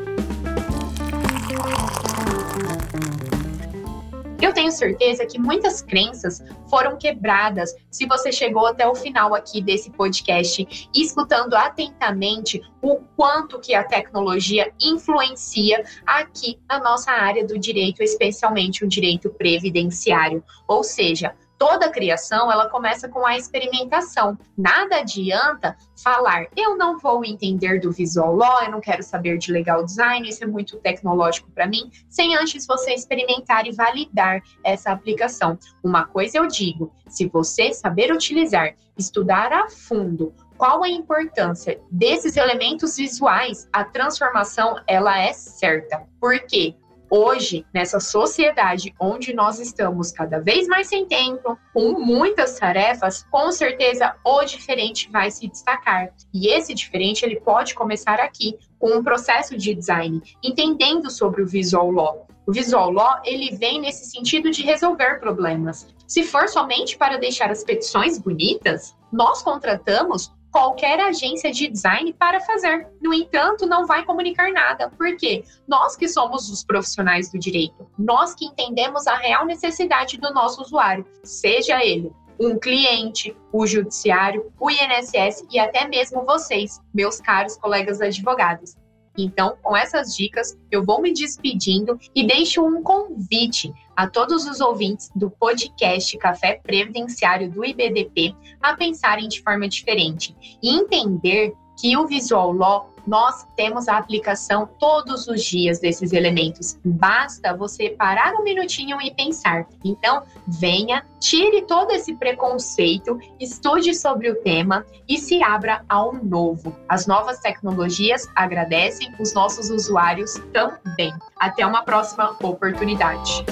Certeza 4.75 5.25
que 5.25 5.39
muitas 5.39 5.81
crenças 5.81 6.43
foram 6.69 6.97
quebradas 6.97 7.73
se 7.89 8.05
você 8.05 8.31
chegou 8.31 8.67
até 8.67 8.87
o 8.87 8.93
final 8.93 9.33
aqui 9.33 9.61
desse 9.61 9.89
podcast, 9.89 10.89
escutando 10.93 11.55
atentamente 11.55 12.61
o 12.81 12.97
quanto 13.15 13.59
que 13.59 13.73
a 13.73 13.83
tecnologia 13.83 14.71
influencia 14.79 15.83
aqui 16.05 16.59
na 16.69 16.79
nossa 16.79 17.11
área 17.11 17.45
do 17.45 17.57
direito, 17.57 18.03
especialmente 18.03 18.83
o 18.83 18.87
direito 18.87 19.29
previdenciário. 19.29 20.43
Ou 20.67 20.83
seja, 20.83 21.33
toda 21.57 21.89
criação 21.89 22.51
ela 22.51 22.69
começa 22.69 23.07
com 23.07 23.25
a 23.25 23.37
experimentação. 23.37 24.37
Nada 24.57 24.97
adianta 24.97 25.77
falar, 26.01 26.47
eu 26.55 26.77
não 26.77 26.97
vou 26.97 27.23
entender 27.23 27.79
do 27.79 27.91
visual 27.91 28.35
law, 28.35 28.63
eu 28.63 28.71
não 28.71 28.81
quero 28.81 29.03
saber 29.03 29.37
de 29.37 29.51
legal 29.51 29.83
design, 29.83 30.27
isso 30.27 30.43
é 30.43 30.47
muito 30.47 30.77
tecnológico 30.77 31.49
para 31.51 31.67
mim, 31.67 31.89
sem 32.09 32.35
antes 32.35 32.65
você 32.65 32.93
experimentar 32.93 33.65
e 33.67 33.71
validar 33.71 34.41
essa 34.63 34.91
aplicação. 34.91 35.57
Uma 35.83 36.05
coisa 36.05 36.37
eu 36.37 36.47
digo, 36.47 36.91
se 37.07 37.27
você 37.27 37.73
saber 37.73 38.11
utilizar, 38.11 38.75
estudar 38.97 39.51
a 39.51 39.69
fundo 39.69 40.33
qual 40.57 40.83
a 40.83 40.89
importância 40.89 41.79
desses 41.91 42.37
elementos 42.37 42.95
visuais, 42.95 43.67
a 43.73 43.83
transformação 43.83 44.79
ela 44.87 45.19
é 45.19 45.33
certa. 45.33 46.03
Por 46.19 46.39
quê? 46.47 46.75
Hoje, 47.09 47.65
nessa 47.73 47.99
sociedade 47.99 48.93
onde 48.99 49.33
nós 49.33 49.59
estamos 49.59 50.11
cada 50.11 50.39
vez 50.39 50.67
mais 50.67 50.87
sem 50.87 51.05
tempo, 51.05 51.57
com 51.73 51.99
muitas 51.99 52.59
tarefas, 52.59 53.25
com 53.29 53.51
certeza 53.51 54.15
o 54.23 54.43
diferente 54.43 55.09
vai 55.11 55.31
se 55.31 55.47
destacar. 55.47 56.13
E 56.33 56.47
esse 56.47 56.73
diferente 56.73 57.25
ele 57.25 57.39
pode 57.39 57.73
começar 57.73 58.19
aqui, 58.19 58.57
com 58.79 58.97
um 58.97 59.03
processo 59.03 59.57
de 59.57 59.73
design, 59.73 60.21
entendendo 60.43 61.09
sobre 61.09 61.41
o 61.41 61.47
visual 61.47 61.91
law. 61.91 62.27
O 62.47 62.51
visual 62.51 62.91
law, 62.91 63.21
ele 63.23 63.55
vem 63.55 63.81
nesse 63.81 64.05
sentido 64.05 64.51
de 64.51 64.61
resolver 64.61 65.19
problemas. 65.19 65.87
Se 66.07 66.23
for 66.23 66.47
somente 66.47 66.95
para 66.95 67.17
deixar 67.17 67.49
as 67.49 67.63
petições 67.63 68.19
bonitas, 68.19 68.95
nós 69.11 69.41
contratamos 69.41 70.31
qualquer 70.55 71.01
agência 71.01 71.51
de 71.51 71.67
design 71.67 72.13
para 72.13 72.39
fazer. 72.39 72.87
No 73.01 73.13
entanto, 73.13 73.65
não 73.65 73.85
vai 73.85 74.05
comunicar 74.05 74.53
nada, 74.53 74.89
porque 74.97 75.43
nós 75.67 75.97
que 75.97 76.07
somos 76.07 76.49
os 76.49 76.63
profissionais 76.63 77.29
do 77.29 77.37
direito, 77.37 77.85
nós 77.99 78.33
que 78.33 78.45
entendemos 78.45 79.05
a 79.05 79.17
real 79.17 79.45
necessidade 79.45 80.17
do 80.17 80.33
nosso 80.33 80.61
usuário, 80.61 81.05
seja 81.25 81.83
ele 81.83 82.09
um 82.39 82.57
cliente, 82.57 83.35
o 83.51 83.67
judiciário, 83.67 84.49
o 84.57 84.71
INSS 84.71 85.45
e 85.51 85.59
até 85.59 85.89
mesmo 85.89 86.25
vocês, 86.25 86.79
meus 86.93 87.19
caros 87.19 87.57
colegas 87.57 87.99
advogados. 87.99 88.77
Então, 89.17 89.57
com 89.61 89.75
essas 89.75 90.15
dicas, 90.15 90.57
eu 90.71 90.85
vou 90.85 91.01
me 91.01 91.13
despedindo 91.13 91.99
e 92.15 92.25
deixo 92.25 92.65
um 92.65 92.81
convite 92.81 93.73
a 93.95 94.07
todos 94.07 94.45
os 94.45 94.59
ouvintes 94.59 95.09
do 95.15 95.29
podcast 95.29 96.17
Café 96.17 96.59
Previdenciário 96.61 97.49
do 97.49 97.63
IBDP 97.63 98.35
a 98.61 98.75
pensarem 98.75 99.27
de 99.27 99.41
forma 99.41 99.67
diferente 99.67 100.35
e 100.61 100.75
entender 100.75 101.53
que 101.79 101.95
o 101.97 102.07
Visual 102.07 102.51
Law 102.51 102.94
nós 103.07 103.45
temos 103.55 103.87
a 103.87 103.97
aplicação 103.97 104.67
todos 104.79 105.27
os 105.27 105.43
dias 105.43 105.79
desses 105.79 106.13
elementos. 106.13 106.77
Basta 106.83 107.55
você 107.55 107.89
parar 107.91 108.33
um 108.35 108.43
minutinho 108.43 109.01
e 109.01 109.13
pensar. 109.13 109.67
Então, 109.83 110.23
venha, 110.47 111.05
tire 111.19 111.63
todo 111.63 111.91
esse 111.91 112.15
preconceito, 112.15 113.19
estude 113.39 113.93
sobre 113.93 114.29
o 114.29 114.35
tema 114.41 114.85
e 115.07 115.17
se 115.17 115.41
abra 115.43 115.83
ao 115.87 116.13
novo. 116.13 116.75
As 116.89 117.05
novas 117.05 117.39
tecnologias 117.39 118.27
agradecem, 118.35 119.13
os 119.19 119.33
nossos 119.33 119.69
usuários 119.69 120.33
também. 120.53 121.13
Até 121.37 121.65
uma 121.65 121.83
próxima 121.83 122.35
oportunidade. 122.41 123.45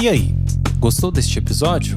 E 0.00 0.08
aí, 0.08 0.32
gostou 0.78 1.10
deste 1.10 1.40
episódio? 1.40 1.96